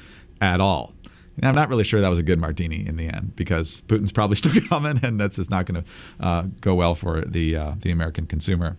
at 0.40 0.60
all. 0.60 0.94
And 1.36 1.46
I'm 1.46 1.54
not 1.54 1.70
really 1.70 1.84
sure 1.84 2.00
that 2.00 2.08
was 2.08 2.18
a 2.18 2.22
good 2.22 2.38
martini 2.38 2.86
in 2.86 2.96
the 2.96 3.08
end 3.08 3.36
because 3.36 3.80
Putin's 3.82 4.12
probably 4.12 4.36
still 4.42 4.60
coming, 4.68 5.00
and 5.02 5.20
that's 5.20 5.36
just 5.36 5.50
not 5.50 5.66
going 5.66 5.82
to 5.82 5.90
uh, 6.20 6.42
go 6.60 6.74
well 6.74 6.94
for 6.94 7.22
the 7.22 7.56
uh, 7.56 7.74
the 7.78 7.90
American 7.90 8.26
consumer. 8.26 8.76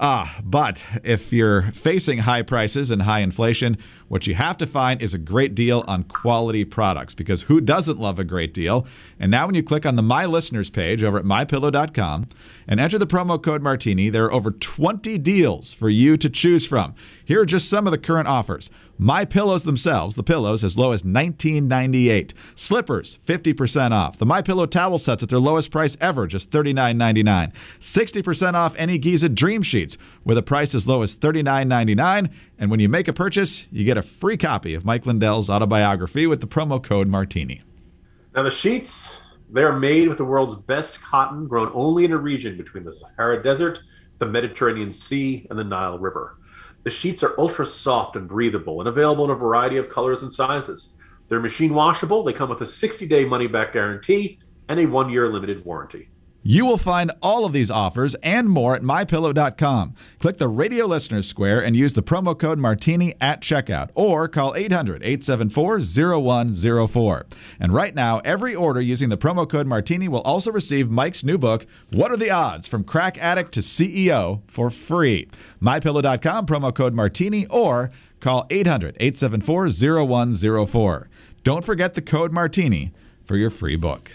Ah, 0.00 0.38
but 0.44 0.86
if 1.02 1.32
you're 1.32 1.62
facing 1.72 2.18
high 2.18 2.42
prices 2.42 2.92
and 2.92 3.02
high 3.02 3.18
inflation, 3.18 3.76
what 4.06 4.28
you 4.28 4.34
have 4.36 4.56
to 4.58 4.66
find 4.66 5.02
is 5.02 5.12
a 5.12 5.18
great 5.18 5.56
deal 5.56 5.84
on 5.88 6.04
quality 6.04 6.64
products 6.64 7.14
because 7.14 7.42
who 7.42 7.60
doesn't 7.60 7.98
love 7.98 8.20
a 8.20 8.24
great 8.24 8.54
deal? 8.54 8.86
And 9.18 9.28
now 9.28 9.46
when 9.46 9.56
you 9.56 9.62
click 9.62 9.84
on 9.84 9.96
the 9.96 10.02
My 10.02 10.24
Listeners 10.24 10.70
page 10.70 11.02
over 11.02 11.18
at 11.18 11.24
mypillow.com 11.24 12.28
and 12.68 12.78
enter 12.78 12.98
the 12.98 13.06
promo 13.06 13.42
code 13.42 13.62
Martini, 13.62 14.10
there 14.10 14.26
are 14.26 14.32
over 14.32 14.50
20 14.50 15.16
deals 15.18 15.72
for 15.72 15.88
you 15.88 16.18
to 16.18 16.28
choose 16.28 16.66
from. 16.66 16.94
Here 17.24 17.40
are 17.40 17.46
just 17.46 17.68
some 17.68 17.86
of 17.86 17.90
the 17.90 17.98
current 17.98 18.28
offers. 18.28 18.68
My 18.98 19.24
Pillows 19.24 19.62
themselves, 19.64 20.16
the 20.16 20.24
pillows 20.24 20.64
as 20.64 20.76
low 20.76 20.92
as 20.92 21.04
$19.98. 21.04 22.32
Slippers, 22.56 23.18
50% 23.24 23.92
off. 23.92 24.18
The 24.18 24.26
My 24.26 24.42
Pillow 24.42 24.66
towel 24.66 24.98
sets 24.98 25.22
at 25.22 25.28
their 25.28 25.38
lowest 25.38 25.70
price 25.70 25.96
ever, 26.00 26.26
just 26.26 26.50
$39.99. 26.50 27.52
60% 27.54 28.54
off 28.54 28.74
any 28.76 28.98
Giza 28.98 29.28
Dream 29.28 29.62
Sheets 29.62 29.96
with 30.24 30.36
a 30.36 30.42
price 30.42 30.74
as 30.74 30.88
low 30.88 31.02
as 31.02 31.14
$39.99. 31.14 32.30
And 32.58 32.70
when 32.70 32.80
you 32.80 32.88
make 32.88 33.08
a 33.08 33.12
purchase, 33.12 33.68
you 33.70 33.84
get 33.84 33.96
a 33.96 34.02
free 34.02 34.36
copy 34.36 34.74
of 34.74 34.84
Mike 34.84 35.06
Lindell's 35.06 35.48
autobiography 35.48 36.26
with 36.26 36.40
the 36.40 36.48
promo 36.48 36.82
code 36.82 37.06
Martini. 37.06 37.62
Now 38.34 38.42
the 38.42 38.50
sheets, 38.50 39.16
they're 39.50 39.78
made 39.78 40.08
with 40.08 40.18
the 40.18 40.24
world's 40.24 40.56
best 40.56 41.00
cotton 41.00 41.46
grown 41.46 41.70
only 41.74 42.04
in 42.04 42.12
a 42.12 42.18
region 42.18 42.56
between 42.56 42.84
the 42.84 42.92
Sahara 42.92 43.42
Desert, 43.42 43.80
the 44.18 44.26
Mediterranean 44.26 44.92
Sea, 44.92 45.46
and 45.48 45.58
the 45.58 45.64
Nile 45.64 45.98
River. 45.98 46.38
The 46.84 46.90
sheets 46.90 47.22
are 47.22 47.38
ultra 47.38 47.66
soft 47.66 48.16
and 48.16 48.28
breathable 48.28 48.80
and 48.80 48.88
available 48.88 49.24
in 49.24 49.30
a 49.30 49.34
variety 49.34 49.76
of 49.76 49.88
colors 49.88 50.22
and 50.22 50.32
sizes. 50.32 50.94
They're 51.28 51.40
machine 51.40 51.74
washable, 51.74 52.24
they 52.24 52.32
come 52.32 52.50
with 52.50 52.60
a 52.60 52.66
60 52.66 53.06
day 53.06 53.24
money 53.24 53.46
back 53.46 53.72
guarantee 53.72 54.38
and 54.68 54.78
a 54.80 54.86
one 54.86 55.10
year 55.10 55.28
limited 55.28 55.64
warranty. 55.64 56.10
You 56.42 56.64
will 56.64 56.78
find 56.78 57.10
all 57.20 57.44
of 57.44 57.52
these 57.52 57.70
offers 57.70 58.14
and 58.16 58.48
more 58.48 58.74
at 58.76 58.82
mypillow.com. 58.82 59.94
Click 60.18 60.38
the 60.38 60.48
radio 60.48 60.86
listeners 60.86 61.26
square 61.26 61.62
and 61.62 61.76
use 61.76 61.94
the 61.94 62.02
promo 62.02 62.38
code 62.38 62.58
Martini 62.58 63.14
at 63.20 63.40
checkout 63.42 63.90
or 63.94 64.28
call 64.28 64.54
800 64.54 65.02
874 65.02 65.80
0104. 65.80 67.26
And 67.60 67.74
right 67.74 67.94
now, 67.94 68.20
every 68.24 68.54
order 68.54 68.80
using 68.80 69.08
the 69.08 69.18
promo 69.18 69.48
code 69.48 69.66
Martini 69.66 70.08
will 70.08 70.22
also 70.22 70.52
receive 70.52 70.90
Mike's 70.90 71.24
new 71.24 71.38
book, 71.38 71.66
What 71.90 72.12
Are 72.12 72.16
the 72.16 72.30
Odds? 72.30 72.68
From 72.68 72.84
Crack 72.84 73.18
Addict 73.18 73.52
to 73.52 73.60
CEO, 73.60 74.42
for 74.46 74.70
free. 74.70 75.28
MyPillow.com, 75.60 76.46
promo 76.46 76.74
code 76.74 76.94
Martini, 76.94 77.46
or 77.46 77.90
call 78.20 78.46
800 78.50 78.96
874 79.00 79.68
0104. 79.68 81.10
Don't 81.42 81.64
forget 81.64 81.94
the 81.94 82.02
code 82.02 82.32
Martini 82.32 82.92
for 83.24 83.36
your 83.36 83.50
free 83.50 83.76
book. 83.76 84.12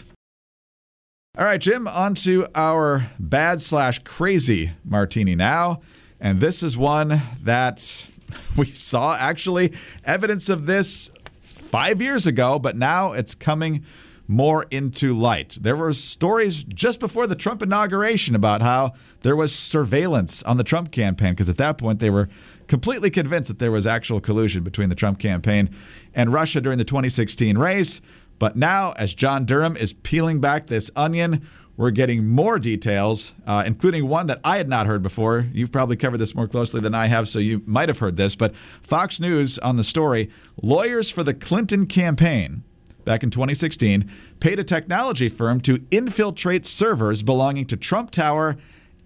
All 1.35 1.45
right, 1.45 1.59
Jim, 1.59 1.87
on 1.87 2.13
to 2.13 2.45
our 2.53 3.09
bad 3.17 3.59
slash 3.59 3.97
crazy 4.03 4.73
martini 4.85 5.33
now. 5.33 5.81
And 6.19 6.39
this 6.39 6.61
is 6.61 6.77
one 6.77 7.23
that 7.41 8.07
we 8.55 8.67
saw 8.67 9.17
actually 9.19 9.73
evidence 10.03 10.47
of 10.47 10.67
this 10.67 11.09
five 11.41 12.03
years 12.03 12.27
ago, 12.27 12.59
but 12.59 12.75
now 12.75 13.13
it's 13.13 13.33
coming 13.33 13.83
more 14.27 14.67
into 14.69 15.15
light. 15.15 15.57
There 15.59 15.75
were 15.75 15.91
stories 15.93 16.63
just 16.65 16.99
before 16.99 17.25
the 17.25 17.35
Trump 17.35 17.63
inauguration 17.63 18.35
about 18.35 18.61
how 18.61 18.93
there 19.21 19.35
was 19.35 19.55
surveillance 19.55 20.43
on 20.43 20.57
the 20.57 20.63
Trump 20.63 20.91
campaign, 20.91 21.33
because 21.33 21.49
at 21.49 21.57
that 21.57 21.79
point 21.79 21.97
they 21.97 22.11
were 22.11 22.29
completely 22.67 23.09
convinced 23.09 23.47
that 23.47 23.57
there 23.57 23.71
was 23.71 23.87
actual 23.87 24.21
collusion 24.21 24.63
between 24.63 24.89
the 24.89 24.95
Trump 24.95 25.17
campaign 25.17 25.71
and 26.13 26.31
Russia 26.31 26.61
during 26.61 26.77
the 26.77 26.85
2016 26.85 27.57
race. 27.57 28.01
But 28.43 28.57
now, 28.57 28.91
as 28.97 29.15
John 29.15 29.45
Durham 29.45 29.77
is 29.77 29.93
peeling 29.93 30.41
back 30.41 30.67
this 30.67 30.91
onion, 30.97 31.47
we're 31.77 31.91
getting 31.91 32.27
more 32.27 32.59
details, 32.59 33.33
uh, 33.47 33.63
including 33.65 34.09
one 34.09 34.27
that 34.27 34.41
I 34.43 34.57
had 34.57 34.67
not 34.67 34.85
heard 34.85 35.01
before. 35.01 35.47
You've 35.53 35.71
probably 35.71 35.95
covered 35.95 36.17
this 36.17 36.35
more 36.35 36.49
closely 36.49 36.81
than 36.81 36.93
I 36.93 37.07
have, 37.07 37.29
so 37.29 37.39
you 37.39 37.63
might 37.65 37.87
have 37.87 37.99
heard 37.99 38.17
this. 38.17 38.35
But 38.35 38.53
Fox 38.53 39.21
News 39.21 39.59
on 39.59 39.77
the 39.77 39.83
story 39.85 40.29
lawyers 40.61 41.09
for 41.09 41.23
the 41.23 41.33
Clinton 41.33 41.85
campaign 41.85 42.63
back 43.05 43.23
in 43.23 43.29
2016 43.29 44.11
paid 44.41 44.59
a 44.59 44.65
technology 44.65 45.29
firm 45.29 45.61
to 45.61 45.81
infiltrate 45.89 46.65
servers 46.65 47.23
belonging 47.23 47.65
to 47.67 47.77
Trump 47.77 48.11
Tower, 48.11 48.57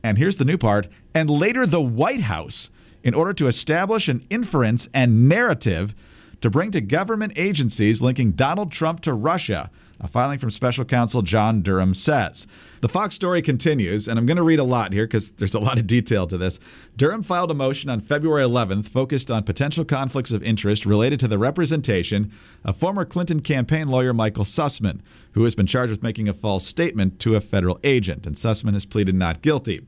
and 0.01 0.17
here's 0.17 0.37
the 0.37 0.45
new 0.45 0.57
part, 0.57 0.87
and 1.13 1.29
later 1.29 1.67
the 1.67 1.79
White 1.79 2.21
House 2.21 2.71
in 3.03 3.13
order 3.13 3.33
to 3.33 3.45
establish 3.45 4.07
an 4.07 4.25
inference 4.31 4.89
and 4.95 5.29
narrative 5.29 5.93
to 6.41 6.49
bring 6.49 6.71
to 6.71 6.81
government 6.81 7.33
agencies 7.35 8.01
linking 8.01 8.31
Donald 8.31 8.71
Trump 8.71 9.01
to 9.01 9.13
Russia. 9.13 9.69
A 9.99 10.07
filing 10.07 10.37
from 10.37 10.51
special 10.51 10.85
counsel 10.85 11.23
John 11.23 11.63
Durham 11.63 11.95
says. 11.95 12.45
The 12.81 12.87
Fox 12.87 13.15
story 13.15 13.41
continues, 13.41 14.07
and 14.07 14.19
I'm 14.19 14.27
going 14.27 14.37
to 14.37 14.43
read 14.43 14.59
a 14.59 14.63
lot 14.63 14.93
here 14.93 15.07
because 15.07 15.31
there's 15.31 15.55
a 15.55 15.59
lot 15.59 15.79
of 15.79 15.87
detail 15.87 16.27
to 16.27 16.37
this. 16.37 16.59
Durham 16.95 17.23
filed 17.23 17.49
a 17.49 17.55
motion 17.55 17.89
on 17.89 17.99
February 17.99 18.43
11th 18.43 18.87
focused 18.87 19.31
on 19.31 19.43
potential 19.43 19.83
conflicts 19.83 20.29
of 20.31 20.43
interest 20.43 20.85
related 20.85 21.19
to 21.21 21.27
the 21.27 21.39
representation 21.39 22.31
of 22.63 22.77
former 22.77 23.05
Clinton 23.05 23.39
campaign 23.39 23.87
lawyer 23.87 24.13
Michael 24.13 24.43
Sussmann, 24.43 25.01
who 25.31 25.43
has 25.45 25.55
been 25.55 25.65
charged 25.65 25.89
with 25.89 26.03
making 26.03 26.29
a 26.29 26.33
false 26.33 26.63
statement 26.63 27.19
to 27.21 27.35
a 27.35 27.41
federal 27.41 27.79
agent, 27.83 28.27
and 28.27 28.35
Sussmann 28.35 28.73
has 28.73 28.85
pleaded 28.85 29.15
not 29.15 29.41
guilty. 29.41 29.81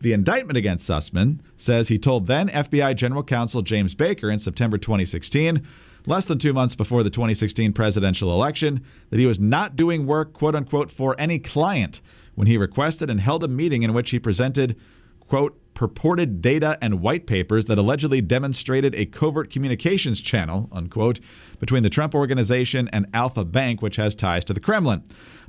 The 0.00 0.12
indictment 0.12 0.56
against 0.56 0.88
Sussmann 0.88 1.40
says 1.56 1.88
he 1.88 1.98
told 1.98 2.26
then 2.26 2.48
FBI 2.48 2.94
General 2.96 3.22
Counsel 3.22 3.62
James 3.62 3.94
Baker 3.94 4.30
in 4.30 4.38
September 4.38 4.78
2016 4.78 5.62
less 6.06 6.26
than 6.26 6.38
two 6.38 6.52
months 6.52 6.74
before 6.74 7.02
the 7.02 7.10
2016 7.10 7.72
presidential 7.72 8.32
election, 8.32 8.82
that 9.10 9.18
he 9.18 9.26
was 9.26 9.40
not 9.40 9.76
doing 9.76 10.06
work, 10.06 10.32
quote 10.32 10.54
unquote, 10.54 10.90
for 10.90 11.14
any 11.18 11.38
client 11.38 12.00
when 12.34 12.46
he 12.46 12.56
requested 12.56 13.10
and 13.10 13.20
held 13.20 13.42
a 13.42 13.48
meeting 13.48 13.82
in 13.82 13.92
which 13.92 14.10
he 14.10 14.18
presented, 14.18 14.76
quote, 15.20 15.60
purported 15.76 16.40
data 16.40 16.76
and 16.80 17.00
white 17.00 17.26
papers 17.26 17.66
that 17.66 17.78
allegedly 17.78 18.20
demonstrated 18.20 18.94
a 18.94 19.06
covert 19.06 19.50
communications 19.50 20.20
channel, 20.22 20.68
unquote, 20.72 21.20
between 21.60 21.84
the 21.84 21.90
Trump 21.90 22.14
organization 22.14 22.88
and 22.92 23.06
Alfa 23.12 23.44
Bank, 23.44 23.82
which 23.82 23.96
has 23.96 24.14
ties 24.14 24.44
to 24.46 24.54
the 24.54 24.58
Kremlin. 24.58 25.04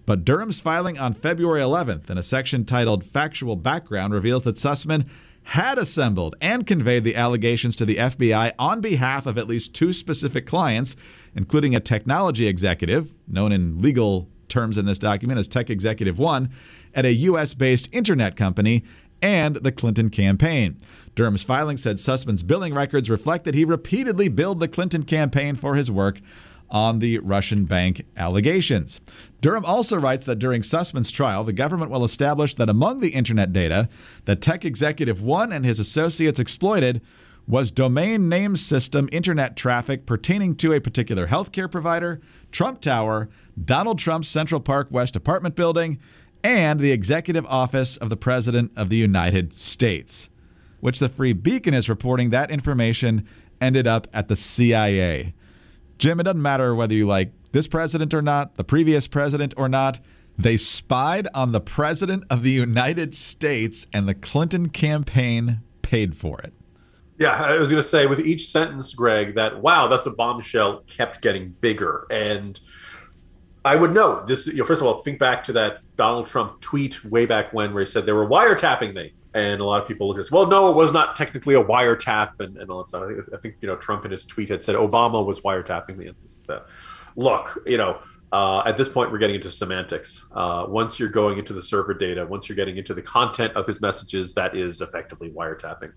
But 0.05 0.25
Durham's 0.25 0.59
filing 0.59 0.99
on 0.99 1.13
February 1.13 1.61
11th 1.61 2.09
in 2.09 2.17
a 2.17 2.23
section 2.23 2.65
titled 2.65 3.03
Factual 3.05 3.55
Background 3.55 4.13
reveals 4.13 4.43
that 4.43 4.57
Sussmann 4.57 5.09
had 5.43 5.77
assembled 5.77 6.35
and 6.41 6.67
conveyed 6.67 7.05
the 7.05 7.15
allegations 7.15 7.77
to 7.77 7.85
the 7.85 7.95
FBI 7.95 8.51
on 8.59 8.81
behalf 8.81 9.25
of 9.25 9.37
at 9.37 9.47
least 9.47 9.73
two 9.73 9.93
specific 9.93 10.45
clients, 10.45 10.97
including 11.35 11.73
a 11.73 11.79
technology 11.79 12.47
executive, 12.47 13.15
known 13.29 13.53
in 13.53 13.81
legal 13.81 14.29
terms 14.49 14.77
in 14.77 14.85
this 14.85 14.99
document 14.99 15.39
as 15.39 15.47
Tech 15.47 15.69
Executive 15.69 16.19
One, 16.19 16.49
at 16.93 17.05
a 17.05 17.13
U.S. 17.13 17.53
based 17.53 17.93
internet 17.93 18.35
company, 18.35 18.83
and 19.21 19.57
the 19.57 19.71
Clinton 19.71 20.09
campaign. 20.09 20.77
Durham's 21.15 21.43
filing 21.43 21.77
said 21.77 21.97
Sussmann's 21.97 22.43
billing 22.43 22.73
records 22.73 23.09
reflect 23.09 23.45
that 23.45 23.55
he 23.55 23.65
repeatedly 23.65 24.27
billed 24.29 24.59
the 24.59 24.67
Clinton 24.67 25.03
campaign 25.03 25.55
for 25.55 25.75
his 25.75 25.89
work 25.89 26.19
on 26.69 26.99
the 26.99 27.19
Russian 27.19 27.65
bank 27.65 28.05
allegations. 28.15 28.99
Durham 29.41 29.65
also 29.65 29.97
writes 29.97 30.25
that 30.25 30.39
during 30.39 30.61
Sussmann's 30.61 31.11
trial, 31.11 31.43
the 31.43 31.53
government 31.53 31.91
will 31.91 32.03
establish 32.03 32.55
that 32.55 32.69
among 32.69 32.99
the 32.99 33.09
internet 33.09 33.53
data 33.53 33.87
that 34.25 34.41
Tech 34.41 34.65
Executive 34.65 35.21
One 35.21 35.53
and 35.53 35.65
his 35.65 35.79
associates 35.79 36.39
exploited 36.39 37.01
was 37.47 37.71
domain 37.71 38.27
name 38.27 38.57
system 38.57 39.07
internet 39.11 39.55
traffic 39.55 40.05
pertaining 40.05 40.53
to 40.57 40.73
a 40.73 40.81
particular 40.81 41.27
healthcare 41.27 41.71
provider, 41.71 42.19
Trump 42.51 42.81
Tower, 42.81 43.29
Donald 43.63 43.99
Trump's 43.99 44.27
Central 44.27 44.59
Park 44.59 44.89
West 44.91 45.15
apartment 45.15 45.55
building, 45.55 45.97
and 46.43 46.79
the 46.79 46.91
executive 46.91 47.45
office 47.47 47.97
of 47.97 48.09
the 48.09 48.17
President 48.17 48.71
of 48.75 48.89
the 48.89 48.97
United 48.97 49.53
States, 49.53 50.29
which 50.79 50.99
the 50.99 51.09
Free 51.09 51.33
Beacon 51.33 51.73
is 51.73 51.89
reporting 51.89 52.29
that 52.29 52.51
information 52.51 53.27
ended 53.59 53.87
up 53.87 54.07
at 54.13 54.27
the 54.27 54.35
CIA. 54.35 55.33
Jim, 55.97 56.19
it 56.19 56.23
doesn't 56.23 56.41
matter 56.41 56.75
whether 56.75 56.93
you 56.93 57.07
like 57.07 57.31
this 57.51 57.67
president 57.67 58.13
or 58.13 58.21
not, 58.21 58.55
the 58.55 58.63
previous 58.63 59.07
president 59.07 59.53
or 59.57 59.67
not. 59.67 59.99
They 60.37 60.57
spied 60.57 61.27
on 61.33 61.51
the 61.51 61.61
president 61.61 62.23
of 62.29 62.43
the 62.43 62.51
United 62.51 63.15
States, 63.15 63.87
and 63.91 64.07
the 64.07 64.13
Clinton 64.13 64.69
campaign 64.69 65.61
paid 65.81 66.15
for 66.15 66.39
it. 66.41 66.53
Yeah, 67.17 67.31
I 67.31 67.57
was 67.57 67.71
going 67.71 67.81
to 67.81 67.87
say 67.87 68.05
with 68.05 68.19
each 68.19 68.47
sentence, 68.47 68.93
Greg, 68.93 69.33
that 69.35 69.61
wow, 69.61 69.87
that's 69.87 70.05
a 70.05 70.11
bombshell 70.11 70.83
kept 70.85 71.21
getting 71.21 71.55
bigger. 71.61 72.05
And 72.11 72.59
I 73.67 73.75
would 73.75 73.93
note 73.93 74.27
this, 74.27 74.47
you 74.47 74.55
know, 74.55 74.65
first 74.65 74.81
of 74.81 74.87
all, 74.87 74.99
think 74.99 75.19
back 75.19 75.43
to 75.45 75.53
that 75.53 75.79
Donald 75.97 76.25
Trump 76.25 76.61
tweet 76.61 77.03
way 77.03 77.25
back 77.25 77.51
when 77.51 77.73
where 77.73 77.81
he 77.81 77.85
said 77.85 78.05
they 78.05 78.13
were 78.13 78.27
wiretapping 78.27 78.93
me. 78.93 79.13
And 79.33 79.59
a 79.59 79.65
lot 79.65 79.81
of 79.81 79.87
people 79.87 80.07
look 80.07 80.15
at 80.15 80.21
this, 80.21 80.31
well, 80.31 80.47
no, 80.47 80.69
it 80.69 80.75
was 80.75 80.91
not 80.91 81.15
technically 81.15 81.53
a 81.53 81.63
wiretap 81.63 82.39
and, 82.39 82.57
and 82.57 82.71
all 82.71 82.79
that 82.79 82.87
stuff. 82.87 83.03
I 83.03 83.07
think, 83.07 83.33
I 83.33 83.37
think, 83.37 83.55
you 83.61 83.67
know, 83.67 83.75
Trump 83.75 84.05
in 84.05 84.11
his 84.11 84.25
tweet 84.25 84.49
had 84.49 84.63
said 84.63 84.75
Obama 84.75 85.23
was 85.23 85.41
wiretapping 85.41 85.97
me. 85.97 86.07
And 86.07 86.15
this, 86.23 86.35
that. 86.47 86.65
Look, 87.17 87.61
you 87.65 87.77
know, 87.77 87.99
uh, 88.31 88.61
at 88.65 88.75
this 88.75 88.89
point, 88.89 89.11
we're 89.11 89.19
getting 89.19 89.37
into 89.37 89.49
semantics. 89.49 90.25
Uh, 90.31 90.65
once 90.67 90.99
you're 90.99 91.09
going 91.09 91.37
into 91.37 91.53
the 91.53 91.61
server 91.61 91.93
data, 91.93 92.25
once 92.25 92.49
you're 92.49 92.55
getting 92.55 92.77
into 92.77 92.93
the 92.93 93.01
content 93.01 93.53
of 93.55 93.65
his 93.65 93.79
messages, 93.79 94.33
that 94.33 94.55
is 94.55 94.81
effectively 94.81 95.29
wiretapping. 95.29 95.91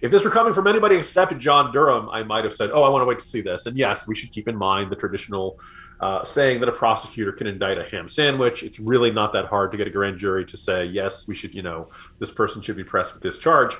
If 0.00 0.10
this 0.10 0.24
were 0.24 0.30
coming 0.30 0.54
from 0.54 0.66
anybody 0.66 0.96
except 0.96 1.36
John 1.38 1.72
Durham, 1.72 2.08
I 2.08 2.22
might 2.22 2.44
have 2.44 2.54
said, 2.54 2.70
"Oh, 2.72 2.82
I 2.84 2.88
want 2.88 3.02
to 3.02 3.06
wait 3.06 3.18
to 3.18 3.24
see 3.24 3.42
this." 3.42 3.66
And 3.66 3.76
yes, 3.76 4.08
we 4.08 4.14
should 4.14 4.32
keep 4.32 4.48
in 4.48 4.56
mind 4.56 4.90
the 4.90 4.96
traditional 4.96 5.60
uh, 6.00 6.24
saying 6.24 6.60
that 6.60 6.68
a 6.68 6.72
prosecutor 6.72 7.32
can 7.32 7.46
indict 7.46 7.78
a 7.78 7.84
ham 7.84 8.08
sandwich. 8.08 8.62
It's 8.62 8.78
really 8.78 9.10
not 9.10 9.32
that 9.32 9.46
hard 9.46 9.72
to 9.72 9.78
get 9.78 9.86
a 9.86 9.90
grand 9.90 10.18
jury 10.18 10.44
to 10.46 10.56
say, 10.56 10.84
"Yes, 10.84 11.26
we 11.28 11.34
should," 11.34 11.54
you 11.54 11.62
know, 11.62 11.88
this 12.18 12.30
person 12.30 12.60
should 12.60 12.76
be 12.76 12.84
pressed 12.84 13.14
with 13.14 13.22
this 13.22 13.38
charge. 13.38 13.76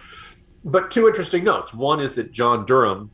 But 0.64 0.90
two 0.90 1.06
interesting 1.06 1.44
notes. 1.44 1.74
One 1.74 2.00
is 2.00 2.14
that 2.14 2.32
John 2.32 2.64
Durham 2.64 3.10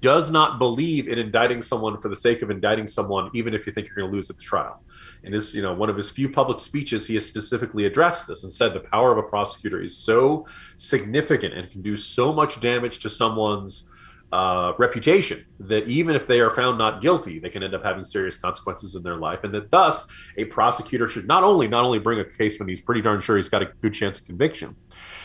does 0.00 0.30
not 0.30 0.58
believe 0.58 1.08
in 1.08 1.18
indicting 1.18 1.60
someone 1.60 2.00
for 2.00 2.08
the 2.08 2.16
sake 2.16 2.42
of 2.42 2.50
indicting 2.50 2.86
someone, 2.86 3.30
even 3.34 3.54
if 3.54 3.66
you 3.66 3.72
think 3.72 3.86
you're 3.86 3.96
going 3.96 4.10
to 4.10 4.14
lose 4.14 4.30
at 4.30 4.36
the 4.36 4.42
trial. 4.42 4.82
And 5.24 5.34
this, 5.34 5.54
you 5.54 5.62
know, 5.62 5.74
one 5.74 5.90
of 5.90 5.96
his 5.96 6.10
few 6.10 6.28
public 6.28 6.60
speeches, 6.60 7.06
he 7.06 7.14
has 7.14 7.26
specifically 7.26 7.84
addressed 7.84 8.28
this 8.28 8.44
and 8.44 8.52
said 8.52 8.72
the 8.72 8.80
power 8.80 9.12
of 9.12 9.18
a 9.18 9.22
prosecutor 9.22 9.82
is 9.82 9.96
so 9.96 10.46
significant 10.76 11.52
and 11.54 11.70
can 11.70 11.82
do 11.82 11.96
so 11.96 12.32
much 12.32 12.60
damage 12.60 13.00
to 13.00 13.10
someone's 13.10 13.90
uh, 14.32 14.72
reputation 14.78 15.44
that 15.60 15.86
even 15.86 16.16
if 16.16 16.26
they 16.26 16.40
are 16.40 16.50
found 16.50 16.78
not 16.78 17.00
guilty, 17.00 17.38
they 17.38 17.48
can 17.48 17.62
end 17.62 17.74
up 17.74 17.84
having 17.84 18.04
serious 18.04 18.36
consequences 18.36 18.94
in 18.94 19.02
their 19.02 19.16
life, 19.16 19.44
and 19.44 19.54
that 19.54 19.70
thus 19.70 20.06
a 20.36 20.44
prosecutor 20.46 21.06
should 21.06 21.26
not 21.26 21.44
only 21.44 21.68
not 21.68 21.84
only 21.84 21.98
bring 21.98 22.18
a 22.18 22.24
case 22.24 22.58
when 22.58 22.68
he's 22.68 22.80
pretty 22.80 23.00
darn 23.00 23.20
sure 23.20 23.36
he's 23.36 23.48
got 23.48 23.62
a 23.62 23.66
good 23.80 23.94
chance 23.94 24.20
of 24.20 24.26
conviction, 24.26 24.74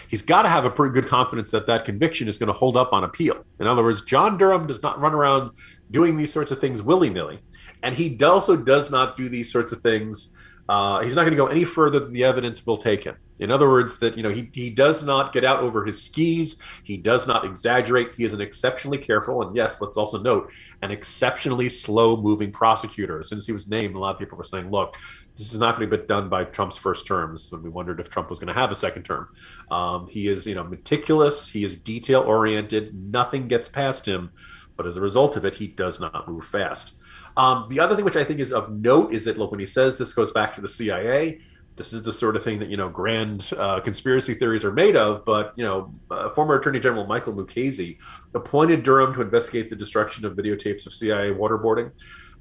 he's 0.07 0.21
got 0.21 0.43
to 0.43 0.49
have 0.49 0.65
a 0.65 0.69
pretty 0.69 0.93
good 0.93 1.07
confidence 1.07 1.51
that 1.51 1.65
that 1.67 1.83
conviction 1.83 2.27
is 2.27 2.37
going 2.37 2.47
to 2.47 2.53
hold 2.53 2.77
up 2.77 2.93
on 2.93 3.03
appeal. 3.03 3.43
In 3.59 3.67
other 3.67 3.83
words, 3.83 4.01
John 4.03 4.37
Durham 4.37 4.67
does 4.67 4.83
not 4.83 4.99
run 4.99 5.13
around 5.13 5.51
doing 5.89 6.15
these 6.17 6.31
sorts 6.31 6.51
of 6.51 6.59
things 6.59 6.81
willy 6.81 7.09
nilly, 7.09 7.39
and 7.81 7.95
he 7.95 8.17
also 8.23 8.55
does 8.55 8.91
not 8.91 9.17
do 9.17 9.29
these 9.29 9.51
sorts 9.51 9.71
of 9.71 9.81
things 9.81 10.37
uh, 10.69 11.01
he's 11.01 11.15
not 11.15 11.23
going 11.23 11.31
to 11.31 11.37
go 11.37 11.47
any 11.47 11.65
further 11.65 11.99
than 11.99 12.13
the 12.13 12.23
evidence 12.23 12.65
will 12.65 12.77
take 12.77 13.03
him. 13.03 13.17
In 13.41 13.49
other 13.49 13.67
words, 13.67 13.97
that 13.97 14.15
you 14.15 14.23
know 14.23 14.29
he 14.29 14.49
he 14.53 14.69
does 14.69 15.03
not 15.03 15.33
get 15.33 15.43
out 15.43 15.61
over 15.61 15.83
his 15.83 16.01
skis. 16.01 16.57
He 16.83 16.95
does 16.95 17.25
not 17.25 17.43
exaggerate. 17.43 18.13
He 18.15 18.23
is 18.23 18.33
an 18.33 18.39
exceptionally 18.39 18.99
careful 18.99 19.41
and 19.41 19.55
yes, 19.55 19.81
let's 19.81 19.97
also 19.97 20.21
note 20.21 20.51
an 20.83 20.91
exceptionally 20.91 21.67
slow 21.67 22.15
moving 22.15 22.51
prosecutor. 22.51 23.19
As 23.19 23.29
soon 23.29 23.39
as 23.39 23.47
he 23.47 23.51
was 23.51 23.67
named, 23.67 23.95
a 23.95 23.99
lot 23.99 24.13
of 24.13 24.19
people 24.19 24.37
were 24.37 24.43
saying, 24.43 24.69
"Look, 24.69 24.95
this 25.35 25.51
is 25.51 25.59
not 25.59 25.75
going 25.75 25.89
to 25.89 25.97
be 25.97 26.05
done 26.05 26.29
by 26.29 26.43
Trump's 26.43 26.77
first 26.77 27.07
terms." 27.07 27.51
When 27.51 27.63
we 27.63 27.69
wondered 27.69 27.99
if 27.99 28.09
Trump 28.09 28.29
was 28.29 28.37
going 28.37 28.53
to 28.53 28.59
have 28.59 28.71
a 28.71 28.75
second 28.75 29.03
term, 29.03 29.27
um, 29.71 30.07
he 30.07 30.27
is 30.27 30.45
you 30.45 30.53
know 30.53 30.63
meticulous. 30.63 31.49
He 31.49 31.63
is 31.63 31.75
detail 31.75 32.21
oriented. 32.21 32.93
Nothing 32.93 33.47
gets 33.47 33.67
past 33.67 34.07
him, 34.07 34.31
but 34.77 34.85
as 34.85 34.97
a 34.97 35.01
result 35.01 35.35
of 35.35 35.45
it, 35.45 35.55
he 35.55 35.65
does 35.65 35.99
not 35.99 36.27
move 36.27 36.45
fast. 36.45 36.93
Um, 37.37 37.67
the 37.69 37.79
other 37.79 37.95
thing 37.95 38.05
which 38.05 38.15
I 38.15 38.23
think 38.23 38.39
is 38.39 38.51
of 38.53 38.71
note 38.71 39.13
is 39.13 39.25
that 39.25 39.37
look 39.37 39.51
when 39.51 39.59
he 39.59 39.65
says 39.65 39.97
this 39.97 40.13
goes 40.13 40.31
back 40.31 40.53
to 40.55 40.61
the 40.61 40.67
CIA, 40.67 41.39
this 41.81 41.93
is 41.93 42.03
the 42.03 42.13
sort 42.13 42.35
of 42.35 42.43
thing 42.43 42.59
that 42.59 42.69
you 42.69 42.77
know 42.77 42.89
grand 42.89 43.49
uh, 43.57 43.79
conspiracy 43.79 44.35
theories 44.35 44.63
are 44.63 44.71
made 44.71 44.95
of. 44.95 45.25
But 45.25 45.53
you 45.55 45.65
know, 45.65 45.93
uh, 46.11 46.29
former 46.29 46.55
Attorney 46.55 46.79
General 46.79 47.07
Michael 47.07 47.33
Mukasey 47.33 47.97
appointed 48.35 48.83
Durham 48.83 49.15
to 49.15 49.21
investigate 49.21 49.69
the 49.71 49.75
destruction 49.75 50.23
of 50.23 50.33
videotapes 50.33 50.85
of 50.85 50.93
CIA 50.93 51.31
waterboarding. 51.31 51.91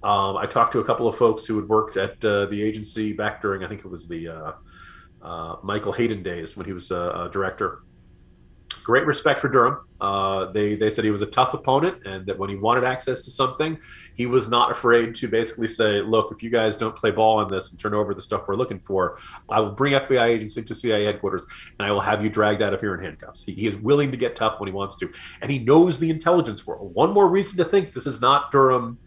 Um, 0.03 0.37
I 0.37 0.44
talked 0.44 0.72
to 0.72 0.81
a 0.81 0.85
couple 0.85 1.09
of 1.09 1.16
folks 1.16 1.46
who 1.46 1.57
had 1.57 1.68
worked 1.68 1.96
at 1.96 2.22
uh, 2.22 2.46
the 2.46 2.62
agency 2.62 3.14
back 3.14 3.40
during 3.40 3.64
I 3.64 3.68
think 3.68 3.81
it 3.81 3.90
was 3.90 4.07
the 4.07 4.29
uh, 4.29 4.53
uh, 5.22 5.57
Michael 5.62 5.92
Hayden 5.92 6.22
days 6.22 6.55
when 6.55 6.66
he 6.66 6.74
was 6.74 6.90
a 6.90 7.31
director 7.33 7.81
great 8.81 9.07
respect 9.07 9.40
for 9.40 9.49
Durham. 9.49 9.79
Uh, 10.01 10.47
they 10.47 10.75
they 10.75 10.90
said 10.90 11.05
he 11.05 11.11
was 11.11 11.23
a 11.23 11.27
tough 11.27 11.55
opponent, 11.55 12.07
and 12.07 12.27
that 12.27 12.38
when 12.38 12.49
he 12.51 12.57
wanted 12.57 12.85
access 12.85 13.23
to 13.23 13.31
something, 13.31 13.79
he 14.14 14.27
was 14.27 14.49
not 14.49 14.71
afraid 14.71 15.14
to 15.16 15.29
basically 15.29 15.69
say, 15.69 16.01
"Look, 16.01 16.33
if 16.33 16.43
you 16.43 16.51
guys 16.51 16.77
don't 16.77 16.97
play 16.97 17.11
ball 17.11 17.38
on 17.38 17.49
this 17.49 17.71
and 17.71 17.79
turn 17.79 17.95
over 17.95 18.14
the 18.14 18.23
stuff 18.23 18.49
we're 18.49 18.57
looking 18.57 18.81
for, 18.81 19.19
I 19.49 19.61
will 19.61 19.73
bring 19.73 19.93
FBI 19.93 20.25
agents 20.25 20.57
into 20.57 20.75
CIA 20.75 21.05
headquarters, 21.05 21.47
and 21.79 21.87
I 21.87 21.93
will 21.93 22.01
have 22.01 22.25
you 22.25 22.31
dragged 22.31 22.62
out 22.62 22.75
of 22.75 22.81
here 22.81 22.95
in 22.95 23.05
handcuffs." 23.05 23.45
He, 23.45 23.53
he 23.53 23.66
is 23.66 23.77
willing 23.77 24.11
to 24.11 24.16
get 24.16 24.37
tough 24.37 24.59
when 24.59 24.69
he 24.69 24.73
wants 24.73 24.97
to, 24.97 25.11
and 25.43 25.51
he 25.51 25.59
knows 25.59 25.99
the 25.99 26.11
intelligence 26.11 26.66
world. 26.66 26.95
One 26.95 27.12
more 27.12 27.29
reason 27.29 27.59
to 27.59 27.64
think 27.64 27.93
this 27.93 28.07
is 28.07 28.21
not 28.21 28.51
Durham 28.51 28.99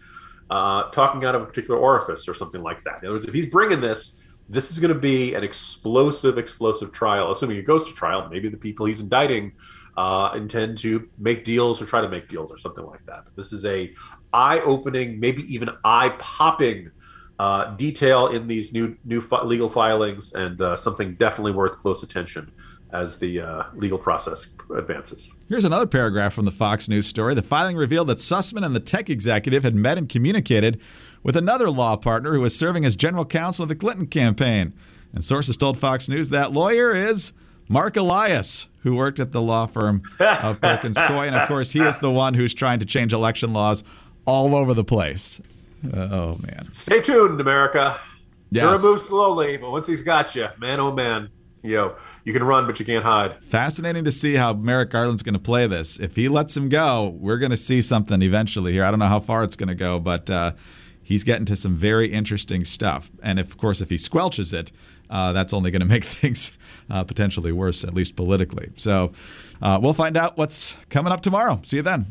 uh, 0.50 0.84
talking 0.92 1.26
out 1.26 1.36
of 1.36 1.42
a 1.42 1.46
particular 1.46 1.80
orifice 1.80 2.28
or 2.28 2.34
something 2.34 2.62
like 2.62 2.84
that. 2.84 3.00
In 3.02 3.08
other 3.08 3.14
words, 3.14 3.26
if 3.26 3.34
he's 3.34 3.48
bringing 3.48 3.82
this 3.82 4.23
this 4.50 4.72
is 4.72 4.80
going 4.80 4.94
to 4.94 5.00
be 5.00 5.34
an 5.34 5.44
explosive, 5.44 6.38
explosive 6.38 6.92
trial. 6.92 7.32
Assuming 7.32 7.58
it 7.58 7.66
goes 7.66 7.86
to 7.86 7.94
trial, 7.94 8.28
maybe 8.30 8.50
the 8.50 8.58
people 8.58 8.86
he's 8.86 9.00
indicting 9.00 9.54
uh, 9.98 10.32
intend 10.36 10.78
to 10.80 11.10
make 11.18 11.44
deals 11.44 11.82
or 11.82 11.86
try 11.86 12.02
to 12.02 12.10
make 12.10 12.28
deals 12.28 12.52
or 12.52 12.58
something 12.58 12.86
like 12.86 13.06
that. 13.06 13.26
But 13.26 13.36
this 13.36 13.54
is 13.54 13.66
a 13.66 13.94
eye-opening, 14.34 15.20
maybe 15.20 15.44
even 15.54 15.70
eye-popping 15.84 16.92
uh, 17.40 17.76
detail 17.76 18.28
in 18.28 18.48
these 18.48 18.74
new 18.74 18.98
new 19.04 19.22
fi- 19.22 19.44
legal 19.44 19.70
filings, 19.70 20.34
and 20.34 20.62
uh, 20.62 20.76
something 20.76 21.16
definitely 21.16 21.52
worth 21.52 21.78
close 21.78 22.04
attention 22.04 22.52
as 22.92 23.18
the 23.18 23.42
uh, 23.42 23.64
legal 23.74 23.98
process 23.98 24.48
advances. 24.78 25.32
Here's 25.50 25.66
another 25.66 25.88
paragraph 25.88 26.32
from 26.32 26.46
the 26.46 26.52
Fox 26.52 26.88
News 26.88 27.08
story. 27.08 27.34
The 27.34 27.42
filing 27.42 27.76
revealed 27.76 28.08
that 28.10 28.20
Sussmann 28.20 28.64
and 28.64 28.76
the 28.76 28.80
tech 28.80 29.10
executive 29.10 29.64
had 29.64 29.74
met 29.74 29.98
and 29.98 30.08
communicated 30.08 30.80
with 31.24 31.36
another 31.36 31.70
law 31.70 31.96
partner 31.96 32.34
who 32.34 32.42
was 32.42 32.58
serving 32.58 32.86
as 32.86 32.96
general 32.96 33.26
counsel 33.26 33.64
of 33.64 33.70
the 33.70 33.76
Clinton 33.76 34.08
campaign. 34.08 34.74
And 35.14 35.24
sources 35.24 35.58
told 35.58 35.78
Fox 35.78 36.10
News 36.10 36.30
that 36.30 36.52
lawyer 36.52 36.94
is 36.94 37.34
Marc 37.70 37.96
Elias, 37.96 38.68
who 38.82 38.96
worked 38.96 39.20
at 39.20 39.32
the 39.32 39.42
law 39.42 39.66
firm 39.66 40.02
of 40.20 40.60
Perkins 40.62 40.98
Coie. 41.08 41.28
And 41.28 41.36
of 41.36 41.48
course, 41.48 41.72
he 41.72 41.80
is 41.82 42.00
the 42.00 42.12
one 42.12 42.34
who's 42.34 42.54
trying 42.54 42.80
to 42.80 42.86
change 42.86 43.14
election 43.14 43.54
laws 43.54 43.84
all 44.26 44.56
over 44.56 44.74
the 44.74 44.84
place. 44.84 45.40
Oh, 45.94 46.38
man. 46.40 46.72
Stay 46.72 47.02
tuned, 47.02 47.40
America. 47.42 48.00
Yes. 48.52 48.64
You're 48.64 48.92
move 48.92 49.02
slowly, 49.02 49.58
but 49.58 49.72
once 49.72 49.88
he's 49.88 50.04
got 50.04 50.36
you, 50.36 50.48
man, 50.60 50.80
oh 50.80 50.92
man, 50.92 51.30
yo, 51.64 51.96
you 52.24 52.34
can 52.34 52.44
run, 52.44 52.68
but 52.68 52.80
you 52.80 52.86
can't 52.86 53.04
hide. 53.04 53.44
Fascinating 53.44 54.04
to 54.06 54.12
see 54.12 54.36
how 54.36 54.54
Merrick 54.54 54.92
Garland's 54.92 55.24
going 55.24 55.34
to 55.34 55.40
play 55.40 55.66
this. 55.66 56.00
If 56.00 56.16
he 56.16 56.30
lets 56.30 56.56
him 56.56 56.70
go, 56.70 57.16
we're 57.20 57.40
going 57.40 57.50
to 57.50 57.58
see 57.58 57.82
something 57.82 58.22
eventually 58.22 58.72
here. 58.72 58.84
I 58.84 58.92
don't 58.92 59.00
know 59.00 59.08
how 59.08 59.20
far 59.20 59.44
it's 59.44 59.56
going 59.56 59.70
to 59.70 59.76
go, 59.76 59.98
but 60.00 60.30
uh, 60.30 60.52
he's 61.04 61.24
getting 61.24 61.46
to 61.46 61.56
some 61.56 61.76
very 61.76 62.12
interesting 62.12 62.66
stuff. 62.66 63.12
And 63.22 63.40
if, 63.40 63.52
of 63.52 63.58
course, 63.58 63.82
if 63.82 63.90
he 63.90 63.96
squelches 63.96 64.54
it, 64.54 64.72
uh, 65.10 65.34
that's 65.34 65.54
only 65.54 65.70
going 65.72 65.82
to 65.88 65.88
make 65.88 66.04
things 66.04 66.58
uh, 66.90 67.04
potentially 67.04 67.52
worse, 67.52 67.84
at 67.84 67.94
least 67.94 68.16
politically. 68.16 68.72
So 68.76 69.12
uh, 69.62 69.80
we'll 69.82 69.94
find 69.94 70.18
out 70.18 70.38
what's 70.38 70.78
coming 70.90 71.14
up 71.14 71.22
tomorrow. 71.22 71.60
See 71.64 71.78
you 71.78 71.84
then. 71.84 72.06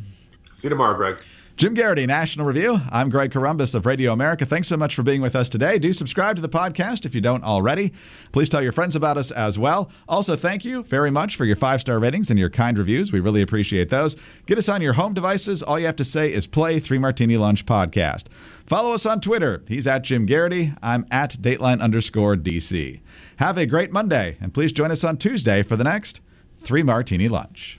See 0.53 0.67
you 0.67 0.71
tomorrow, 0.71 0.97
Greg. 0.97 1.19
Jim 1.63 1.75
Geraghty, 1.75 2.07
National 2.07 2.45
Review. 2.45 2.81
I'm 2.91 3.09
Greg 3.09 3.31
Corombos 3.31 3.73
of 3.77 3.87
Radio 3.87 4.13
America. 4.13 4.45
Thanks 4.45 4.67
so 4.67 4.77
much 4.77 4.97
for 4.97 5.05
being 5.05 5.21
with 5.21 5.37
us 5.37 5.49
today. 5.49 5.79
Do 5.79 5.93
subscribe 5.93 6.35
to 6.35 6.43
the 6.43 6.49
podcast 6.49 7.07
if 7.07 7.15
you 7.15 7.21
don't 7.21 7.45
already. 7.45 7.93
Please 8.33 8.49
tell 8.49 8.61
your 8.61 8.73
friends 8.73 8.97
about 8.97 9.17
us 9.17 9.31
as 9.31 9.61
well. 9.61 9.89
Also, 10.09 10.35
thank 10.35 10.65
you 10.65 10.83
very 10.83 11.13
much 11.13 11.37
for 11.37 11.45
your 11.45 11.55
five 11.55 11.81
star 11.81 12.01
ratings 12.01 12.31
and 12.31 12.37
your 12.37 12.51
kind 12.51 12.77
reviews. 12.77 13.13
We 13.13 13.21
really 13.21 13.43
appreciate 13.43 13.91
those. 13.91 14.17
Get 14.47 14.59
us 14.59 14.69
on 14.69 14.83
your 14.83 14.95
home 14.95 15.15
devices. 15.15 15.63
All 15.63 15.79
you 15.79 15.87
have 15.87 15.95
to 15.95 16.05
say 16.05 16.33
is 16.33 16.49
play 16.49 16.81
Three 16.81 16.99
Martini 16.99 17.37
Lunch 17.37 17.65
Podcast. 17.65 18.27
Follow 18.67 18.93
us 18.93 19.07
on 19.07 19.21
Twitter. 19.21 19.63
He's 19.69 19.87
at 19.87 20.03
Jim 20.03 20.27
Geraghty. 20.27 20.73
I'm 20.83 21.07
at 21.13 21.37
Dateline 21.41 21.81
underscore 21.81 22.35
DC. 22.35 23.01
Have 23.37 23.57
a 23.57 23.67
great 23.67 23.93
Monday, 23.93 24.37
and 24.41 24.53
please 24.53 24.73
join 24.73 24.91
us 24.91 25.05
on 25.05 25.17
Tuesday 25.17 25.63
for 25.63 25.77
the 25.77 25.85
next 25.85 26.23
Three 26.55 26.83
Martini 26.83 27.29
Lunch. 27.29 27.79